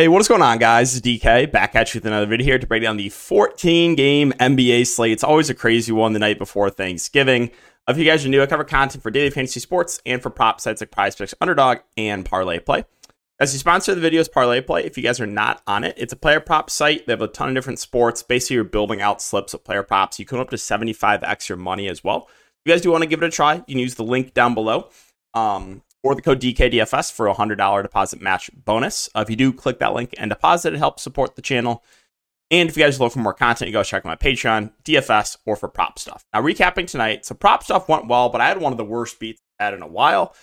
Hey, 0.00 0.08
what 0.08 0.22
is 0.22 0.28
going 0.28 0.40
on, 0.40 0.56
guys? 0.56 0.96
It's 0.96 1.06
DK 1.06 1.52
back 1.52 1.76
at 1.76 1.92
you 1.92 1.98
with 1.98 2.06
another 2.06 2.24
video 2.24 2.46
here 2.46 2.58
to 2.58 2.66
break 2.66 2.82
down 2.82 2.96
the 2.96 3.10
14 3.10 3.94
game 3.96 4.32
NBA 4.40 4.86
slate. 4.86 5.12
It's 5.12 5.22
always 5.22 5.50
a 5.50 5.54
crazy 5.54 5.92
one 5.92 6.14
the 6.14 6.18
night 6.18 6.38
before 6.38 6.70
Thanksgiving. 6.70 7.50
If 7.86 7.98
you 7.98 8.06
guys 8.06 8.24
are 8.24 8.30
new, 8.30 8.40
I 8.40 8.46
cover 8.46 8.64
content 8.64 9.02
for 9.02 9.10
daily 9.10 9.28
fantasy 9.28 9.60
sports 9.60 10.00
and 10.06 10.22
for 10.22 10.30
prop 10.30 10.58
sites 10.58 10.80
like 10.80 10.90
Prize 10.90 11.16
Picks, 11.16 11.34
Underdog, 11.42 11.80
and 11.98 12.24
Parlay 12.24 12.60
Play. 12.60 12.86
As 13.38 13.52
you 13.52 13.58
sponsor 13.58 13.94
the 13.94 14.00
video 14.00 14.22
is 14.22 14.28
Parlay 14.30 14.62
Play. 14.62 14.86
If 14.86 14.96
you 14.96 15.02
guys 15.02 15.20
are 15.20 15.26
not 15.26 15.60
on 15.66 15.84
it, 15.84 15.96
it's 15.98 16.14
a 16.14 16.16
player 16.16 16.40
prop 16.40 16.70
site. 16.70 17.06
They 17.06 17.12
have 17.12 17.20
a 17.20 17.28
ton 17.28 17.50
of 17.50 17.54
different 17.54 17.78
sports. 17.78 18.22
Basically, 18.22 18.54
you're 18.54 18.64
building 18.64 19.02
out 19.02 19.20
slips 19.20 19.52
of 19.52 19.64
player 19.64 19.82
props. 19.82 20.18
You 20.18 20.24
can 20.24 20.38
up 20.38 20.48
to 20.48 20.56
75x 20.56 21.50
your 21.50 21.58
money 21.58 21.88
as 21.88 22.02
well. 22.02 22.26
If 22.30 22.60
you 22.64 22.72
guys 22.72 22.80
do 22.80 22.90
want 22.90 23.02
to 23.02 23.06
give 23.06 23.22
it 23.22 23.26
a 23.26 23.30
try, 23.30 23.56
you 23.56 23.64
can 23.74 23.78
use 23.78 23.96
the 23.96 24.04
link 24.04 24.32
down 24.32 24.54
below. 24.54 24.88
Um, 25.34 25.82
or 26.02 26.14
the 26.14 26.22
code 26.22 26.40
DKDFS 26.40 27.12
for 27.12 27.28
a 27.28 27.34
$100 27.34 27.82
deposit 27.82 28.20
match 28.20 28.50
bonus. 28.54 29.08
Uh, 29.14 29.20
if 29.20 29.30
you 29.30 29.36
do 29.36 29.52
click 29.52 29.78
that 29.78 29.92
link 29.92 30.14
and 30.18 30.30
deposit, 30.30 30.74
it 30.74 30.78
helps 30.78 31.02
support 31.02 31.36
the 31.36 31.42
channel. 31.42 31.84
And 32.50 32.68
if 32.68 32.76
you 32.76 32.82
guys 32.82 32.98
looking 32.98 33.14
for 33.14 33.18
more 33.20 33.34
content, 33.34 33.68
you 33.68 33.72
go 33.72 33.84
check 33.84 34.04
out 34.04 34.08
my 34.08 34.16
Patreon, 34.16 34.72
DFS, 34.84 35.36
or 35.46 35.54
for 35.54 35.68
prop 35.68 35.98
stuff. 35.98 36.24
Now, 36.32 36.42
recapping 36.42 36.86
tonight, 36.86 37.24
so 37.24 37.34
prop 37.34 37.62
stuff 37.62 37.88
went 37.88 38.08
well, 38.08 38.28
but 38.28 38.40
I 38.40 38.48
had 38.48 38.60
one 38.60 38.72
of 38.72 38.78
the 38.78 38.84
worst 38.84 39.20
beats 39.20 39.40
I've 39.60 39.66
had 39.66 39.74
in 39.74 39.82
a 39.82 39.86
while. 39.86 40.34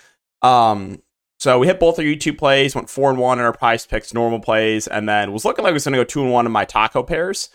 Um, 0.42 1.02
so 1.40 1.60
we 1.60 1.68
hit 1.68 1.80
both 1.80 2.00
our 2.00 2.06
YouTube 2.06 2.38
plays, 2.38 2.74
went 2.74 2.90
four 2.90 3.10
and 3.10 3.20
one 3.20 3.40
in 3.40 3.46
our 3.46 3.54
prize 3.54 3.86
picks, 3.86 4.14
normal 4.14 4.40
plays, 4.40 4.88
and 4.88 5.08
then 5.08 5.34
was 5.34 5.44
looking 5.44 5.64
like 5.64 5.72
I 5.72 5.74
was 5.74 5.84
going 5.84 5.94
to 5.94 6.00
go 6.00 6.04
two 6.04 6.24
and 6.24 6.32
one 6.32 6.46
in 6.46 6.52
my 6.52 6.66
taco 6.66 7.04
pairs. 7.04 7.50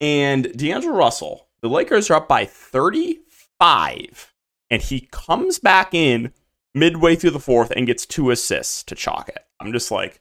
And 0.00 0.52
D'Angelo 0.56 0.96
Russell, 0.96 1.48
the 1.60 1.68
Lakers 1.68 2.08
are 2.08 2.14
up 2.14 2.28
by 2.28 2.46
35, 2.46 4.32
and 4.70 4.80
he 4.80 5.08
comes 5.10 5.58
back 5.58 5.92
in 5.92 6.32
midway 6.78 7.16
through 7.16 7.30
the 7.30 7.40
fourth 7.40 7.70
and 7.70 7.86
gets 7.86 8.06
two 8.06 8.30
assists 8.30 8.82
to 8.84 8.94
chalk 8.94 9.28
it. 9.28 9.44
I'm 9.60 9.72
just 9.72 9.90
like, 9.90 10.20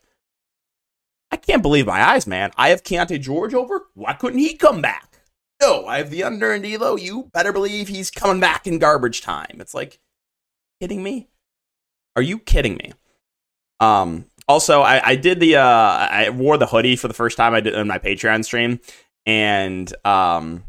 I 1.31 1.37
can't 1.37 1.61
believe 1.61 1.85
my 1.85 2.01
eyes, 2.01 2.25
man. 2.25 2.51
I 2.57 2.69
have 2.69 2.83
Keyonte 2.83 3.19
George 3.21 3.53
over. 3.53 3.87
Why 3.93 4.13
couldn't 4.13 4.39
he 4.39 4.55
come 4.55 4.81
back? 4.81 5.19
No, 5.61 5.85
I 5.85 5.97
have 5.97 6.09
the 6.09 6.23
under 6.23 6.51
and 6.51 6.63
D'Lo. 6.63 6.95
You 6.95 7.29
better 7.33 7.51
believe 7.51 7.87
he's 7.87 8.11
coming 8.11 8.39
back 8.39 8.67
in 8.67 8.79
garbage 8.79 9.21
time. 9.21 9.57
It's 9.59 9.73
like, 9.73 9.99
kidding 10.81 11.03
me? 11.03 11.29
Are 12.15 12.21
you 12.21 12.39
kidding 12.39 12.75
me? 12.75 12.93
Um. 13.79 14.25
Also, 14.49 14.81
I, 14.81 15.09
I 15.09 15.15
did 15.17 15.41
the 15.41 15.57
uh, 15.57 15.61
I 15.61 16.29
wore 16.29 16.57
the 16.57 16.67
hoodie 16.67 16.95
for 16.95 17.09
the 17.09 17.13
first 17.13 17.35
time 17.35 17.53
I 17.53 17.59
did 17.59 17.75
on 17.75 17.85
my 17.85 17.99
Patreon 17.99 18.45
stream, 18.45 18.79
and 19.25 19.93
um, 20.05 20.63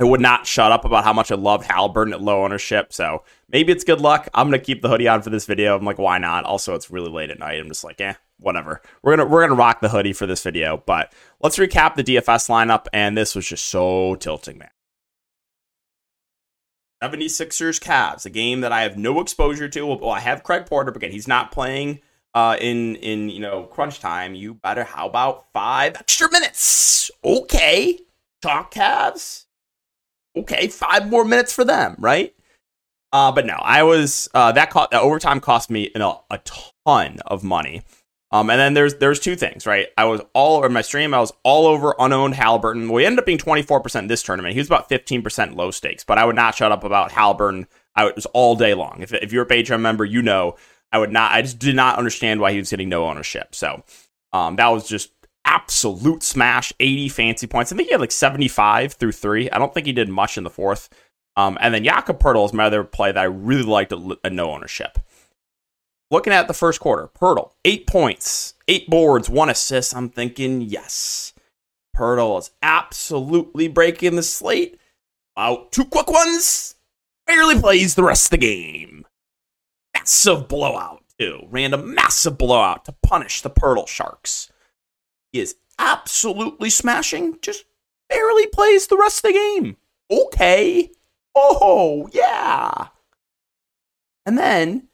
I 0.00 0.04
would 0.04 0.20
not 0.20 0.46
shut 0.46 0.72
up 0.72 0.84
about 0.84 1.04
how 1.04 1.12
much 1.12 1.30
I 1.30 1.36
loved 1.36 1.66
Halliburton 1.66 2.14
at 2.14 2.20
low 2.20 2.44
ownership. 2.44 2.92
So 2.92 3.22
maybe 3.48 3.72
it's 3.72 3.84
good 3.84 4.00
luck. 4.00 4.28
I'm 4.34 4.48
gonna 4.48 4.58
keep 4.58 4.82
the 4.82 4.88
hoodie 4.88 5.06
on 5.06 5.22
for 5.22 5.30
this 5.30 5.46
video. 5.46 5.76
I'm 5.76 5.84
like, 5.84 5.98
why 5.98 6.18
not? 6.18 6.44
Also, 6.44 6.74
it's 6.74 6.90
really 6.90 7.10
late 7.10 7.30
at 7.30 7.38
night. 7.38 7.60
I'm 7.60 7.68
just 7.68 7.84
like, 7.84 8.00
eh, 8.00 8.14
whatever. 8.40 8.82
We're 9.02 9.16
gonna 9.16 9.28
we're 9.28 9.46
gonna 9.46 9.54
rock 9.54 9.80
the 9.80 9.90
hoodie 9.90 10.12
for 10.12 10.26
this 10.26 10.42
video. 10.42 10.82
But 10.84 11.12
let's 11.40 11.58
recap 11.58 11.94
the 11.94 12.02
DFS 12.02 12.48
lineup, 12.48 12.86
and 12.92 13.16
this 13.16 13.36
was 13.36 13.46
just 13.46 13.66
so 13.66 14.16
tilting, 14.16 14.58
man. 14.58 14.70
76ers 17.02 17.80
Cavs, 17.80 18.24
a 18.24 18.30
game 18.30 18.62
that 18.62 18.72
I 18.72 18.82
have 18.82 18.96
no 18.96 19.20
exposure 19.20 19.68
to. 19.68 19.86
Well, 19.86 20.10
I 20.10 20.20
have 20.20 20.42
Craig 20.42 20.66
Porter, 20.66 20.90
but 20.90 21.02
again, 21.02 21.12
he's 21.12 21.28
not 21.28 21.52
playing 21.52 22.00
uh, 22.34 22.56
in 22.60 22.96
in 22.96 23.28
you 23.28 23.38
know 23.38 23.64
crunch 23.64 24.00
time. 24.00 24.34
You 24.34 24.54
better. 24.54 24.82
How 24.82 25.06
about 25.06 25.52
five 25.52 25.94
extra 25.94 26.28
minutes? 26.32 27.12
Okay, 27.24 28.00
talk 28.42 28.74
Cavs 28.74 29.43
okay, 30.36 30.68
five 30.68 31.08
more 31.08 31.24
minutes 31.24 31.52
for 31.52 31.64
them, 31.64 31.96
right? 31.98 32.34
Uh, 33.12 33.30
but 33.30 33.46
no, 33.46 33.54
I 33.54 33.84
was 33.84 34.28
uh, 34.34 34.52
that 34.52 34.70
cost 34.70 34.90
that 34.90 35.02
overtime 35.02 35.40
cost 35.40 35.70
me 35.70 35.90
you 35.94 35.98
know, 35.98 36.24
a 36.30 36.40
ton 36.84 37.18
of 37.26 37.44
money. 37.44 37.82
Um, 38.32 38.50
and 38.50 38.58
then 38.58 38.74
there's 38.74 38.96
there's 38.96 39.20
two 39.20 39.36
things, 39.36 39.64
right? 39.64 39.88
I 39.96 40.06
was 40.06 40.20
all 40.32 40.56
over 40.58 40.68
my 40.68 40.82
stream. 40.82 41.14
I 41.14 41.20
was 41.20 41.32
all 41.44 41.66
over 41.66 41.94
unowned 42.00 42.34
Halliburton. 42.34 42.90
We 42.90 43.06
ended 43.06 43.20
up 43.20 43.26
being 43.26 43.38
24% 43.38 44.08
this 44.08 44.24
tournament. 44.24 44.54
He 44.54 44.58
was 44.58 44.66
about 44.66 44.90
15% 44.90 45.54
low 45.54 45.70
stakes, 45.70 46.02
but 46.02 46.18
I 46.18 46.24
would 46.24 46.34
not 46.34 46.56
shut 46.56 46.72
up 46.72 46.82
about 46.82 47.12
Halliburton. 47.12 47.68
I 47.94 48.10
was 48.10 48.26
all 48.26 48.56
day 48.56 48.74
long. 48.74 49.02
If, 49.02 49.14
if 49.14 49.32
you're 49.32 49.44
a 49.44 49.48
Patreon 49.48 49.80
member, 49.80 50.04
you 50.04 50.20
know 50.20 50.56
I 50.90 50.98
would 50.98 51.12
not. 51.12 51.30
I 51.30 51.42
just 51.42 51.60
did 51.60 51.76
not 51.76 51.96
understand 51.96 52.40
why 52.40 52.50
he 52.50 52.58
was 52.58 52.70
getting 52.70 52.88
no 52.88 53.04
ownership. 53.04 53.54
So 53.54 53.84
um, 54.32 54.56
that 54.56 54.66
was 54.68 54.88
just 54.88 55.12
absolute 55.44 56.22
smash, 56.22 56.72
80 56.80 57.08
fancy 57.08 57.46
points. 57.46 57.72
I 57.72 57.76
think 57.76 57.88
he 57.88 57.92
had 57.92 58.00
like 58.00 58.12
75 58.12 58.94
through 58.94 59.12
three. 59.12 59.50
I 59.50 59.58
don't 59.58 59.72
think 59.72 59.86
he 59.86 59.92
did 59.92 60.08
much 60.08 60.36
in 60.38 60.44
the 60.44 60.50
fourth. 60.50 60.88
Um, 61.36 61.58
and 61.60 61.74
then 61.74 61.84
Jakob 61.84 62.20
Poeltl 62.20 62.46
is 62.46 62.52
my 62.52 62.64
other 62.64 62.84
play 62.84 63.12
that 63.12 63.20
I 63.20 63.24
really 63.24 63.64
liked 63.64 63.92
a 63.92 64.30
no 64.30 64.50
ownership. 64.50 64.98
Looking 66.10 66.32
at 66.32 66.46
the 66.48 66.54
first 66.54 66.80
quarter, 66.80 67.08
Poeltl, 67.08 67.52
eight 67.64 67.86
points, 67.86 68.54
eight 68.68 68.88
boards, 68.88 69.28
one 69.28 69.50
assist. 69.50 69.96
I'm 69.96 70.10
thinking, 70.10 70.60
yes, 70.60 71.32
Poeltl 71.96 72.38
is 72.38 72.50
absolutely 72.62 73.68
breaking 73.68 74.16
the 74.16 74.22
slate. 74.22 74.78
Out 75.36 75.72
two 75.72 75.84
quick 75.84 76.08
ones, 76.08 76.76
barely 77.26 77.58
plays 77.58 77.94
the 77.94 78.04
rest 78.04 78.26
of 78.26 78.30
the 78.30 78.38
game. 78.38 79.04
Massive 79.94 80.46
blowout, 80.46 81.02
too. 81.18 81.48
Random 81.50 81.94
massive 81.94 82.38
blowout 82.38 82.84
to 82.84 82.94
punish 83.02 83.40
the 83.40 83.50
Poeltl 83.50 83.88
Sharks 83.88 84.52
is 85.40 85.56
absolutely 85.78 86.70
smashing, 86.70 87.38
just 87.42 87.64
barely 88.08 88.46
plays 88.46 88.86
the 88.86 88.96
rest 88.96 89.18
of 89.18 89.32
the 89.32 89.32
game. 89.32 89.76
Okay. 90.10 90.90
Oh, 91.34 92.08
yeah. 92.12 92.88
And 94.26 94.38
then 94.38 94.88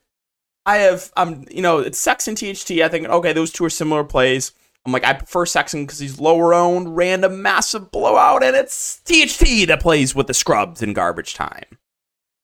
I 0.67 0.79
have, 0.79 1.13
um, 1.17 1.45
you 1.51 1.63
know, 1.63 1.79
it's 1.79 1.99
Sexton 1.99 2.35
THT. 2.35 2.71
I 2.83 2.89
think, 2.89 3.07
okay, 3.09 3.33
those 3.33 3.53
two 3.53 3.65
are 3.65 3.71
similar 3.71 4.05
plays. 4.05 4.53
I'm 4.85 4.93
like, 4.93 5.05
I 5.05 5.13
prefer 5.13 5.45
Sexton 5.45 5.85
because 5.85 5.99
he's 5.99 6.21
lower 6.21 6.55
owned, 6.55 6.97
random 6.97 7.43
massive 7.43 7.91
blowout, 7.91 8.43
and 8.43 8.57
it's 8.57 9.01
THT 9.05 9.69
that 9.69 9.81
plays 9.81 10.15
with 10.15 10.27
the 10.27 10.35
scrubs 10.35 10.81
in 10.81 10.95
garbage 10.95 11.35
time. 11.35 11.79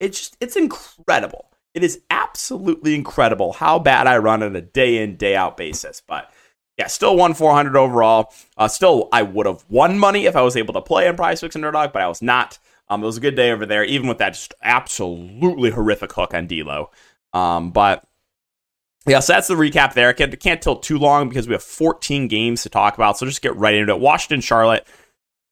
It's 0.01 0.19
just, 0.19 0.37
it's 0.41 0.56
incredible. 0.56 1.51
It 1.73 1.83
is 1.83 2.01
absolutely 2.11 2.95
incredible 2.95 3.55
how 3.55 3.79
bad 3.79 4.06
I 4.06 4.19
run 4.19 4.43
on 4.43 4.55
a 4.55 4.61
day 4.61 5.03
in, 5.03 5.17
day 5.17 5.35
out 5.35 5.56
basis. 5.56 6.03
But 6.06 6.31
yeah, 6.78 6.88
still 6.88 7.16
won 7.16 7.34
400 7.34 7.76
overall. 7.76 8.32
Uh, 8.56 8.69
still, 8.69 9.09
I 9.12 9.22
would 9.22 9.47
have 9.47 9.64
won 9.69 9.98
money 9.98 10.26
if 10.26 10.37
I 10.37 10.42
was 10.42 10.56
able 10.56 10.75
to 10.75 10.82
play 10.82 11.06
in 11.06 11.16
Prize 11.16 11.41
Picks 11.41 11.56
Underdog, 11.56 11.92
but 11.92 12.03
I 12.03 12.09
was 12.09 12.20
not. 12.20 12.59
Um, 12.88 13.03
it 13.03 13.06
was 13.06 13.16
a 13.16 13.20
good 13.20 13.34
day 13.34 13.50
over 13.50 13.66
there, 13.66 13.84
even 13.84 14.09
with 14.09 14.19
that 14.19 14.34
just 14.34 14.54
absolutely 14.62 15.70
horrific 15.70 16.12
hook 16.12 16.34
on 16.34 16.47
D'Lo. 16.47 16.91
Um, 17.32 17.70
but 17.70 18.06
yeah, 19.06 19.20
so 19.20 19.32
that's 19.32 19.48
the 19.48 19.54
recap 19.54 19.94
there. 19.94 20.12
Can't, 20.12 20.38
can't 20.38 20.60
tilt 20.60 20.82
too 20.82 20.98
long 20.98 21.28
because 21.28 21.48
we 21.48 21.54
have 21.54 21.62
14 21.62 22.28
games 22.28 22.62
to 22.62 22.69
talk 22.69 22.94
about. 22.94 23.19
So 23.19 23.26
just 23.26 23.43
get 23.43 23.56
right 23.56 23.75
into 23.75 23.94
it. 23.94 24.00
Washington, 24.00 24.41
Charlotte. 24.41 24.87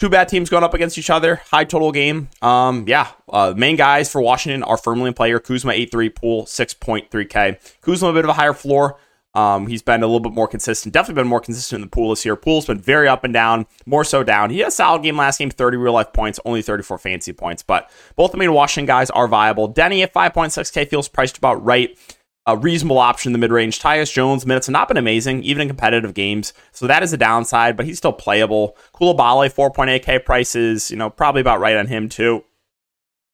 Two 0.00 0.08
bad 0.08 0.28
teams 0.28 0.50
going 0.50 0.64
up 0.64 0.74
against 0.74 0.98
each 0.98 1.08
other. 1.08 1.36
High 1.50 1.64
total 1.64 1.92
game. 1.92 2.28
Um, 2.42 2.84
yeah, 2.88 3.08
uh, 3.28 3.54
main 3.56 3.76
guys 3.76 4.10
for 4.10 4.20
Washington 4.20 4.64
are 4.64 4.76
firmly 4.76 5.08
in 5.08 5.14
player. 5.14 5.38
Kuzma 5.38 5.72
8-3, 5.72 6.14
Poole 6.14 6.44
6.3K. 6.44 7.80
Kuzma 7.80 8.08
a 8.08 8.12
bit 8.12 8.24
of 8.24 8.30
a 8.30 8.34
higher 8.34 8.52
floor. 8.52 8.98
Um, 9.34 9.66
he's 9.66 9.82
been 9.82 10.02
a 10.02 10.06
little 10.06 10.20
bit 10.20 10.32
more 10.32 10.46
consistent. 10.46 10.92
Definitely 10.92 11.22
been 11.22 11.28
more 11.28 11.40
consistent 11.40 11.78
in 11.78 11.80
the 11.82 11.90
Poole 11.90 12.10
this 12.10 12.24
year. 12.24 12.36
Poole's 12.36 12.66
been 12.66 12.80
very 12.80 13.08
up 13.08 13.24
and 13.24 13.34
down, 13.34 13.66
more 13.84 14.04
so 14.04 14.22
down. 14.22 14.50
He 14.50 14.60
had 14.60 14.68
a 14.68 14.70
solid 14.70 15.02
game 15.02 15.16
last 15.16 15.38
game, 15.38 15.50
30 15.50 15.76
real 15.76 15.92
life 15.92 16.12
points, 16.12 16.38
only 16.44 16.62
34 16.62 16.98
fancy 16.98 17.32
points. 17.32 17.62
But 17.62 17.90
both 18.14 18.30
the 18.30 18.38
main 18.38 18.52
Washington 18.52 18.86
guys 18.86 19.10
are 19.10 19.26
viable. 19.26 19.72
Deni 19.72 20.02
at 20.02 20.14
5.6K 20.14 20.88
feels 20.88 21.08
priced 21.08 21.36
about 21.36 21.64
right. 21.64 21.98
A 22.46 22.58
reasonable 22.58 22.98
option 22.98 23.30
in 23.30 23.32
the 23.32 23.38
mid 23.38 23.50
range. 23.50 23.80
Tyus 23.80 24.12
Jones 24.12 24.44
minutes 24.44 24.66
have 24.66 24.72
not 24.72 24.86
been 24.86 24.98
amazing, 24.98 25.42
even 25.44 25.62
in 25.62 25.68
competitive 25.68 26.12
games. 26.12 26.52
So 26.72 26.86
that 26.86 27.02
is 27.02 27.12
a 27.14 27.16
downside, 27.16 27.74
but 27.74 27.86
he's 27.86 27.96
still 27.96 28.12
playable. 28.12 28.76
Coulibaly, 28.94 29.50
4.8K 29.52 30.26
prices, 30.26 30.90
you 30.90 30.98
know, 30.98 31.08
probably 31.08 31.40
about 31.40 31.60
right 31.60 31.76
on 31.76 31.86
him 31.86 32.10
too. 32.10 32.44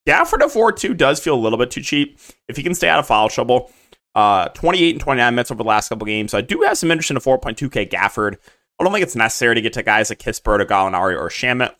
Gafford 0.06 0.43
at 0.43 0.50
4-2 0.50 0.97
does 0.97 1.21
feel 1.21 1.34
a 1.34 1.37
little 1.37 1.59
bit 1.59 1.71
too 1.72 1.82
cheap. 1.82 2.19
If 2.49 2.56
he 2.56 2.62
can 2.62 2.75
stay 2.75 2.88
out 2.88 3.00
of 3.00 3.06
foul 3.06 3.28
trouble, 3.28 3.71
uh, 4.15 4.48
28 4.48 4.91
and 4.91 5.00
29 5.00 5.34
minutes 5.34 5.50
over 5.50 5.62
the 5.62 5.69
last 5.69 5.88
couple 5.88 6.06
games. 6.06 6.32
So 6.32 6.38
I 6.38 6.43
do 6.43 6.62
have 6.62 6.78
some 6.78 6.91
interest 6.91 7.10
in 7.10 7.16
a 7.16 7.21
4.2K 7.21 7.91
Gafford. 7.91 8.37
I 8.79 8.84
don't 8.84 8.93
think 8.93 9.02
it's 9.02 9.17
necessary 9.17 9.55
to 9.55 9.61
get 9.61 9.75
to 9.75 9.82
guys 9.82 10.11
like 10.11 10.19
Kispert 10.19 10.61
or 10.61 10.64
Gallinari 10.64 11.19
or 11.19 11.29
Shamet. 11.29 11.75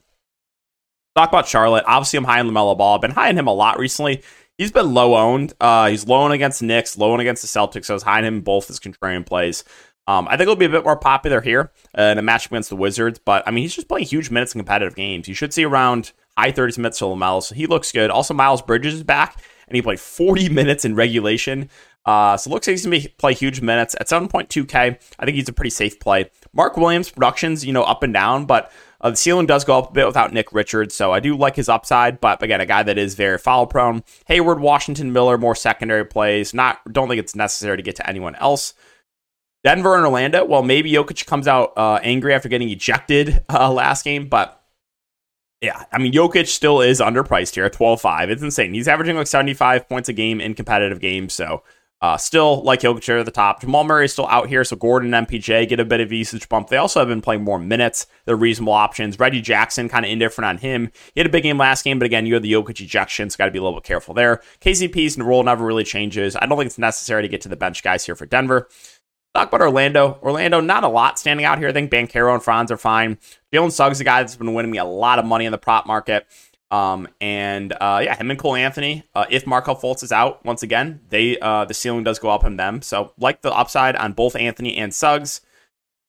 Talk 1.17 1.29
about 1.31 1.49
Charlotte. 1.49 1.85
Obviously, 1.87 2.19
I'm 2.19 2.25
high 2.25 2.41
on 2.41 2.49
LaMelo 2.49 2.77
Ball. 2.77 2.95
I've 2.95 3.01
been 3.01 3.11
high 3.11 3.31
on 3.31 3.39
him 3.39 3.47
a 3.47 3.53
lot 3.53 3.79
recently. 3.79 4.23
He's 4.59 4.71
been 4.71 4.93
low 4.93 5.17
owned. 5.17 5.55
Uh, 5.61 5.89
he's 5.89 6.07
low 6.07 6.23
owned 6.23 6.35
against 6.35 6.63
Knicks, 6.63 6.97
low 6.99 7.13
owned 7.13 7.23
against 7.23 7.43
the 7.43 7.49
Celtics. 7.49 7.87
So 7.87 7.95
I 7.95 7.97
was 7.97 8.03
high 8.03 8.19
on 8.19 8.25
him 8.25 8.41
both 8.43 8.71
as 8.71 8.79
contrarian 8.79 9.25
plays. 9.27 9.65
Um, 10.07 10.27
I 10.29 10.33
think 10.33 10.43
it'll 10.43 10.57
be 10.57 10.67
a 10.67 10.71
bit 10.71 10.85
more 10.85 10.97
popular 10.97 11.41
here 11.41 11.73
uh, 11.97 12.03
in 12.03 12.19
a 12.19 12.23
match 12.23 12.47
against 12.47 12.69
the 12.69 12.77
Wizards. 12.77 13.19
But 13.19 13.43
I 13.47 13.51
mean, 13.51 13.63
he's 13.63 13.75
just 13.75 13.89
playing 13.89 14.07
huge 14.07 14.31
minutes 14.31 14.55
in 14.55 14.59
competitive 14.59 14.95
games. 14.95 15.29
You 15.29 15.35
should 15.35 15.55
see 15.55 15.65
around 15.65 16.13
high 16.37 16.53
30s 16.53 16.79
minutes 16.79 16.99
to 16.99 17.05
LaMelo. 17.05 17.43
So 17.43 17.55
he 17.55 17.67
looks 17.67 17.93
good. 17.93 18.11
Also, 18.11 18.35
Miles 18.35 18.61
Bridges 18.61 18.95
is 18.95 19.03
back, 19.03 19.43
and 19.71 19.77
he 19.77 19.83
played 19.83 20.01
40 20.01 20.49
minutes 20.51 20.85
in 20.85 20.95
regulation. 20.95 21.71
Uh, 22.05 22.37
so 22.37 22.51
looks 22.51 22.67
like 22.67 22.73
he's 22.73 22.85
going 22.85 23.01
to 23.01 23.09
play 23.11 23.35
huge 23.35 23.61
minutes 23.61 23.95
at 24.01 24.09
7.2K. 24.09 24.99
I 25.19 25.25
think 25.25 25.37
he's 25.37 25.49
a 25.49 25.53
pretty 25.53 25.71
safe 25.71 26.01
play. 26.01 26.31
Mark 26.53 26.77
Williams 26.77 27.11
productions, 27.11 27.65
you 27.65 27.73
know, 27.73 27.83
up 27.83 28.03
and 28.03 28.13
down, 28.13 28.47
but 28.47 28.73
uh, 29.01 29.11
the 29.11 29.17
ceiling 29.17 29.47
does 29.47 29.65
go 29.65 29.79
up 29.79 29.91
a 29.91 29.93
bit 29.93 30.07
without 30.07 30.33
Nick 30.33 30.53
Richards, 30.53 30.95
so 30.95 31.13
I 31.13 31.21
do 31.21 31.37
like 31.37 31.57
his 31.57 31.69
upside. 31.69 32.21
But 32.21 32.43
again, 32.43 32.61
a 32.61 32.67
guy 32.67 32.83
that 32.83 32.99
is 32.99 33.15
very 33.15 33.39
foul 33.39 33.67
prone. 33.67 34.03
Hayward, 34.27 34.61
Washington, 34.61 35.13
Miller, 35.13 35.39
more 35.39 35.55
secondary 35.55 36.05
plays. 36.05 36.53
Not 36.53 36.81
don't 36.93 37.09
think 37.09 37.21
it's 37.21 37.37
necessary 37.37 37.77
to 37.77 37.83
get 37.83 37.97
to 37.97 38.09
anyone 38.09 38.35
else. 38.37 38.75
Denver 39.63 39.95
and 39.95 40.05
Orlando. 40.05 40.45
Well, 40.45 40.63
maybe 40.63 40.91
Jokic 40.91 41.27
comes 41.27 41.47
out 41.47 41.73
uh, 41.77 42.01
angry 42.03 42.35
after 42.35 42.49
getting 42.49 42.71
ejected 42.71 43.45
uh, 43.49 43.71
last 43.71 44.05
game, 44.05 44.29
but 44.29 44.60
yeah, 45.61 45.85
I 45.93 45.99
mean, 45.99 46.13
Jokic 46.13 46.47
still 46.49 46.81
is 46.81 47.01
underpriced 47.01 47.55
here 47.55 47.67
at 47.67 47.75
12 47.75 48.01
5. 48.01 48.31
It's 48.31 48.43
insane. 48.43 48.73
He's 48.73 48.89
averaging 48.89 49.17
like 49.17 49.27
75 49.27 49.89
points 49.89 50.09
a 50.09 50.13
game 50.15 50.41
in 50.41 50.55
competitive 50.55 51.01
games. 51.01 51.35
So, 51.35 51.63
uh, 52.01 52.17
still 52.17 52.63
like 52.63 52.81
Jokic 52.81 53.21
at 53.21 53.27
the 53.27 53.31
top. 53.31 53.61
Jamal 53.61 53.85
Murray 53.85 54.07
is 54.07 54.13
still 54.15 54.27
out 54.29 54.49
here. 54.49 54.65
So, 54.65 54.75
Gordon 54.75 55.13
and 55.13 55.29
MPJ 55.29 55.69
get 55.69 55.79
a 55.79 55.85
bit 55.85 56.01
of 56.01 56.11
usage 56.11 56.49
bump. 56.49 56.69
They 56.69 56.79
also 56.79 57.01
have 57.01 57.09
been 57.09 57.21
playing 57.21 57.45
more 57.45 57.59
minutes. 57.59 58.07
They're 58.25 58.37
reasonable 58.37 58.73
options. 58.73 59.19
Reggie 59.19 59.43
Jackson, 59.43 59.91
kind 59.91 60.07
of 60.07 60.11
indifferent 60.11 60.49
on 60.49 60.57
him. 60.57 60.91
He 61.15 61.21
had 61.21 61.27
a 61.27 61.31
big 61.31 61.43
game 61.43 61.59
last 61.59 61.85
game, 61.85 61.99
but 61.99 62.07
again, 62.07 62.25
you 62.25 62.33
have 62.33 62.43
the 62.43 62.53
Jokic 62.53 62.81
ejection. 62.81 63.29
So, 63.29 63.37
got 63.37 63.45
to 63.45 63.51
be 63.51 63.59
a 63.59 63.63
little 63.63 63.79
bit 63.79 63.85
careful 63.85 64.15
there. 64.15 64.41
KCP's 64.63 65.19
role 65.19 65.43
never 65.43 65.67
really 65.67 65.85
changes. 65.85 66.37
I 66.37 66.47
don't 66.47 66.57
think 66.57 66.69
it's 66.69 66.79
necessary 66.79 67.21
to 67.21 67.29
get 67.29 67.43
to 67.43 67.51
the 67.51 67.57
bench 67.57 67.83
guys 67.83 68.07
here 68.07 68.17
for 68.17 68.25
Denver. 68.25 68.71
Talk 69.35 69.49
about 69.49 69.61
Orlando. 69.61 70.19
Orlando, 70.23 70.61
not 70.61 70.83
a 70.83 70.89
lot 70.89 71.19
standing 71.19 71.47
out 71.47 71.59
here. 71.59 71.69
I 71.69 71.73
think 71.73 71.91
Banchero 71.91 72.35
and 72.35 72.43
Franz 72.43 72.73
are 72.73 72.77
fine. 72.77 73.19
Jalen 73.53 73.71
Suggs, 73.71 73.99
is 73.99 74.01
a 74.01 74.05
guy 74.05 74.23
that's 74.23 74.37
been 74.37 74.55
winning 74.55 74.73
me 74.73 74.79
a 74.79 74.85
lot 74.85 75.19
of 75.19 75.25
money 75.25 75.45
in 75.45 75.53
the 75.53 75.59
prop 75.59 75.87
market. 75.87 76.27
Um, 76.73 77.09
and 77.21 77.73
uh, 77.73 78.01
yeah, 78.03 78.17
him 78.17 78.31
and 78.31 78.39
Cole 78.39 78.57
Anthony. 78.57 79.05
Uh, 79.15 79.27
if 79.31 79.47
Markelle 79.47 79.77
Fultz 79.77 80.03
is 80.03 80.13
out 80.13 80.45
once 80.45 80.63
again, 80.63 81.01
they 81.09 81.39
uh, 81.39 81.65
the 81.65 81.75
ceiling 81.75 82.05
does 82.05 82.19
go 82.19 82.31
up 82.31 82.45
on 82.45 82.57
them. 82.57 82.83
So 82.83 83.13
like 83.19 83.43
the 83.43 83.53
upside 83.53 83.97
on 83.97 84.13
both 84.13 84.37
Anthony 84.37 84.77
and 84.77 84.95
Suggs. 84.95 85.41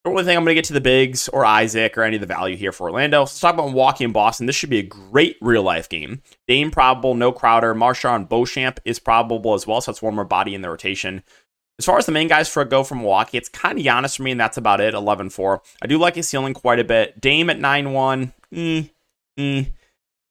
Don't 0.04 0.16
really 0.16 0.26
think 0.26 0.38
I'm 0.38 0.44
going 0.44 0.56
to 0.56 0.56
get 0.56 0.66
to 0.66 0.74
the 0.74 0.82
bigs 0.82 1.28
or 1.28 1.46
Isaac 1.46 1.96
or 1.96 2.02
any 2.02 2.16
of 2.16 2.22
the 2.22 2.28
value 2.28 2.58
here 2.58 2.72
for 2.72 2.90
Orlando. 2.90 3.20
Let's 3.20 3.40
talk 3.40 3.54
about 3.54 3.68
Milwaukee 3.68 4.04
and 4.04 4.12
Boston. 4.12 4.48
This 4.48 4.56
should 4.56 4.72
be 4.72 4.80
a 4.80 4.84
great 4.84 5.38
real 5.42 5.62
life 5.62 5.90
game. 5.90 6.24
Dame 6.48 6.72
probable, 6.72 7.14
no 7.14 7.32
Crowder. 7.32 7.76
MarJon 7.76 8.28
Beauchamp 8.28 8.80
is 8.84 8.98
probable 8.98 9.54
as 9.54 9.68
well. 9.68 9.80
So 9.80 9.92
that's 9.92 10.02
one 10.02 10.16
more 10.16 10.26
body 10.26 10.56
in 10.56 10.64
the 10.64 10.72
rotation. 10.72 11.22
As 11.82 11.86
far 11.86 11.98
as 11.98 12.06
the 12.06 12.12
main 12.12 12.28
guys 12.28 12.48
for 12.48 12.62
a 12.62 12.66
go 12.66 12.84
from 12.84 13.00
Milwaukee, 13.00 13.40
it's 13.40 13.50
kind 13.50 13.80
of 13.80 13.84
Giannis 13.84 14.16
for 14.16 14.22
me, 14.22 14.30
and 14.30 14.40
that's 14.40 14.58
about 14.58 14.82
it. 14.82 14.94
11 14.94 15.32
4. 15.32 15.64
I 15.82 15.88
do 15.88 15.98
like 15.98 16.14
his 16.14 16.30
ceiling 16.30 16.54
quite 16.54 16.78
a 16.78 16.84
bit. 16.84 17.20
Dame 17.20 17.50
at 17.50 17.60
9 17.60 17.92
1. 17.92 18.34
Mm, 18.54 18.90
mm. 19.40 19.72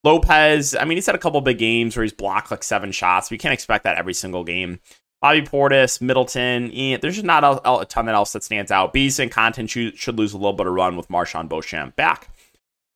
Lopez, 0.05 0.77
I 0.77 0.85
mean, 0.85 0.97
he's 0.97 1.07
had 1.07 1.17
a 1.17 1.19
couple 1.19 1.41
big 1.41 1.59
games 1.59 1.97
where 1.97 2.05
he's 2.05 2.13
blocked 2.13 2.53
like 2.53 2.63
seven 2.63 2.93
shots. 2.93 3.33
We 3.33 3.37
can't 3.37 3.53
expect 3.53 3.83
that 3.83 3.99
every 3.99 4.15
single 4.15 4.45
game. 4.45 4.79
Bobby 5.21 5.43
Portis, 5.43 6.01
Middleton, 6.01 6.71
eh, 6.73 6.99
there's 6.99 7.17
just 7.17 7.27
not 7.27 7.43
a, 7.43 7.81
a, 7.81 7.85
ton 7.85 8.07
that 8.07 8.15
else 8.15 8.33
that 8.35 8.45
stands 8.45 8.71
out. 8.71 8.93
Bees 8.93 9.19
and 9.19 9.33
Connaughton 9.33 9.69
should, 9.69 9.99
should 9.99 10.17
lose 10.17 10.33
a 10.33 10.37
little 10.37 10.53
bit 10.53 10.69
of 10.69 10.73
run 10.73 10.97
with 10.97 11.09
MarJon 11.09 11.49
Beauchamp 11.49 11.97
back. 11.97 12.31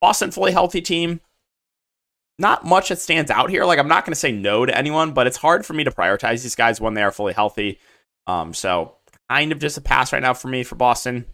Boston, 0.00 0.30
fully 0.30 0.52
healthy 0.52 0.80
team. 0.80 1.20
Not 2.38 2.64
much 2.64 2.88
that 2.90 3.00
stands 3.00 3.32
out 3.32 3.50
here. 3.50 3.64
Like, 3.64 3.80
I'm 3.80 3.88
not 3.88 4.04
going 4.04 4.12
to 4.12 4.20
say 4.20 4.30
no 4.30 4.64
to 4.64 4.78
anyone, 4.78 5.10
but 5.10 5.26
it's 5.26 5.38
hard 5.38 5.66
for 5.66 5.72
me 5.72 5.82
to 5.82 5.90
prioritize 5.90 6.44
these 6.44 6.54
guys 6.54 6.80
when 6.80 6.94
they 6.94 7.02
are 7.02 7.10
fully 7.10 7.32
healthy. 7.32 7.80
Um, 8.26 8.54
so 8.54 8.96
kind 9.28 9.52
of 9.52 9.58
just 9.58 9.78
a 9.78 9.80
pass 9.80 10.12
right 10.12 10.22
now 10.22 10.34
for 10.34 10.48
me 10.48 10.62
for 10.62 10.74
Boston. 10.74 11.26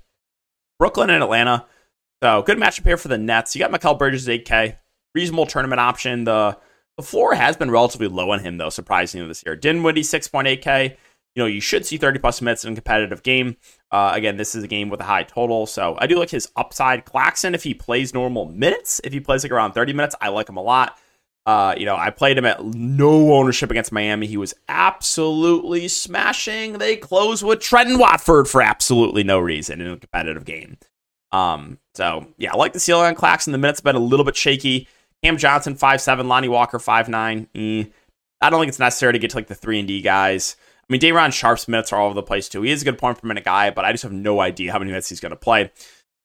Brooklyn 0.79 1.11
and 1.11 1.23
Atlanta. 1.23 1.67
So 2.23 2.43
good 2.43 2.59
matchup 2.59 2.85
here 2.85 2.97
for 2.97 3.09
the 3.09 3.19
Nets. 3.19 3.55
You 3.55 3.61
got 3.61 3.71
Mikal 3.71 3.99
Bridges 3.99 4.29
8K. 4.29 4.77
Reasonable 5.15 5.47
tournament 5.47 5.81
option. 5.81 6.25
The 6.25 6.59
the 6.97 7.07
floor 7.07 7.35
has 7.35 7.57
been 7.57 7.71
relatively 7.71 8.09
low 8.09 8.31
on 8.31 8.41
him 8.41 8.59
though, 8.59 8.69
surprisingly 8.69 9.27
this 9.27 9.43
year. 9.47 9.57
Dinwiddie 9.57 10.03
6.8K. 10.03 10.97
You 11.35 11.43
know, 11.43 11.47
you 11.47 11.61
should 11.61 11.87
see 11.87 11.97
30 11.97 12.19
plus 12.19 12.43
minutes 12.43 12.65
in 12.65 12.73
a 12.73 12.75
competitive 12.75 13.23
game. 13.23 13.57
Uh, 13.91 14.11
again, 14.15 14.37
this 14.37 14.55
is 14.55 14.65
a 14.65 14.69
game 14.69 14.91
with 14.91 15.01
a 15.01 15.05
high 15.05 15.23
total, 15.23 15.65
so 15.65 15.97
I 15.99 16.07
do 16.07 16.19
like 16.19 16.31
his 16.31 16.51
upside. 16.57 17.05
Claxton, 17.05 17.55
if 17.55 17.63
he 17.63 17.73
plays 17.73 18.13
normal 18.13 18.47
minutes, 18.47 19.01
if 19.05 19.13
he 19.13 19.21
plays 19.21 19.45
like 19.45 19.53
around 19.53 19.73
30 19.73 19.93
minutes, 19.93 20.17
I 20.21 20.29
like 20.29 20.49
him 20.49 20.57
a 20.57 20.63
lot. 20.63 20.99
Uh, 21.47 21.75
you 21.77 21.87
know, 21.87 21.97
I 21.97 22.11
played 22.11 22.37
him 22.39 22.45
at 22.45 22.63
no 22.65 23.33
ownership 23.33 23.71
against 23.71 23.93
Miami. 23.93 24.27
He 24.27 24.37
was 24.37 24.55
absolutely 24.69 25.89
smashing. 25.89 26.75
They 26.75 26.97
close 26.97 27.43
with 27.43 27.61
Trendon 27.61 27.99
Watford 27.99 28.47
for 28.47 28.63
absolutely 28.63 29.25
no 29.25 29.39
reason 29.39 29.81
in 29.81 29.91
a 29.91 29.97
competitive 29.97 30.45
game. 30.45 30.77
Um, 31.33 31.79
so 31.95 32.27
yeah, 32.37 32.53
I 32.53 32.57
like 32.57 32.73
the 32.73 32.81
ceiling 32.81 33.07
on 33.07 33.15
Claxton. 33.15 33.53
The 33.53 33.59
minutes 33.59 33.81
have 33.81 33.85
been 33.85 33.97
a 33.97 34.01
little 34.01 34.25
bit 34.25 34.37
shaky. 34.37 34.87
Cam 35.23 35.37
Johnson 35.37 35.75
five 35.77 36.01
seven, 36.01 36.29
Lonnie 36.29 36.49
Walker 36.49 36.79
five 36.79 37.09
nine. 37.09 37.49
Eh. 37.55 37.85
I 38.41 38.51
don't 38.51 38.61
think 38.61 38.69
it's 38.69 38.79
necessary 38.79 39.13
to 39.13 39.19
get 39.19 39.31
to 39.31 39.37
like 39.37 39.49
the 39.49 39.55
three 39.55 39.79
and 39.79 39.89
D 39.89 40.01
guys. 40.01 40.57
I 40.61 40.93
mean, 40.93 41.01
Day'Ron 41.01 41.31
Sharpe's 41.31 41.69
minutes 41.69 41.93
are 41.93 42.01
all 42.01 42.07
over 42.07 42.15
the 42.15 42.23
place 42.23 42.49
too. 42.49 42.63
He 42.63 42.73
is 42.73 42.83
a 42.83 42.85
good 42.85 42.99
point 42.99 43.21
per 43.21 43.29
minute 43.29 43.45
guy, 43.45 43.71
but 43.71 43.85
I 43.85 43.93
just 43.93 44.03
have 44.03 44.13
no 44.13 44.41
idea 44.41 44.73
how 44.73 44.79
many 44.79 44.91
minutes 44.91 45.09
he's 45.09 45.21
going 45.21 45.31
to 45.31 45.37
play 45.37 45.71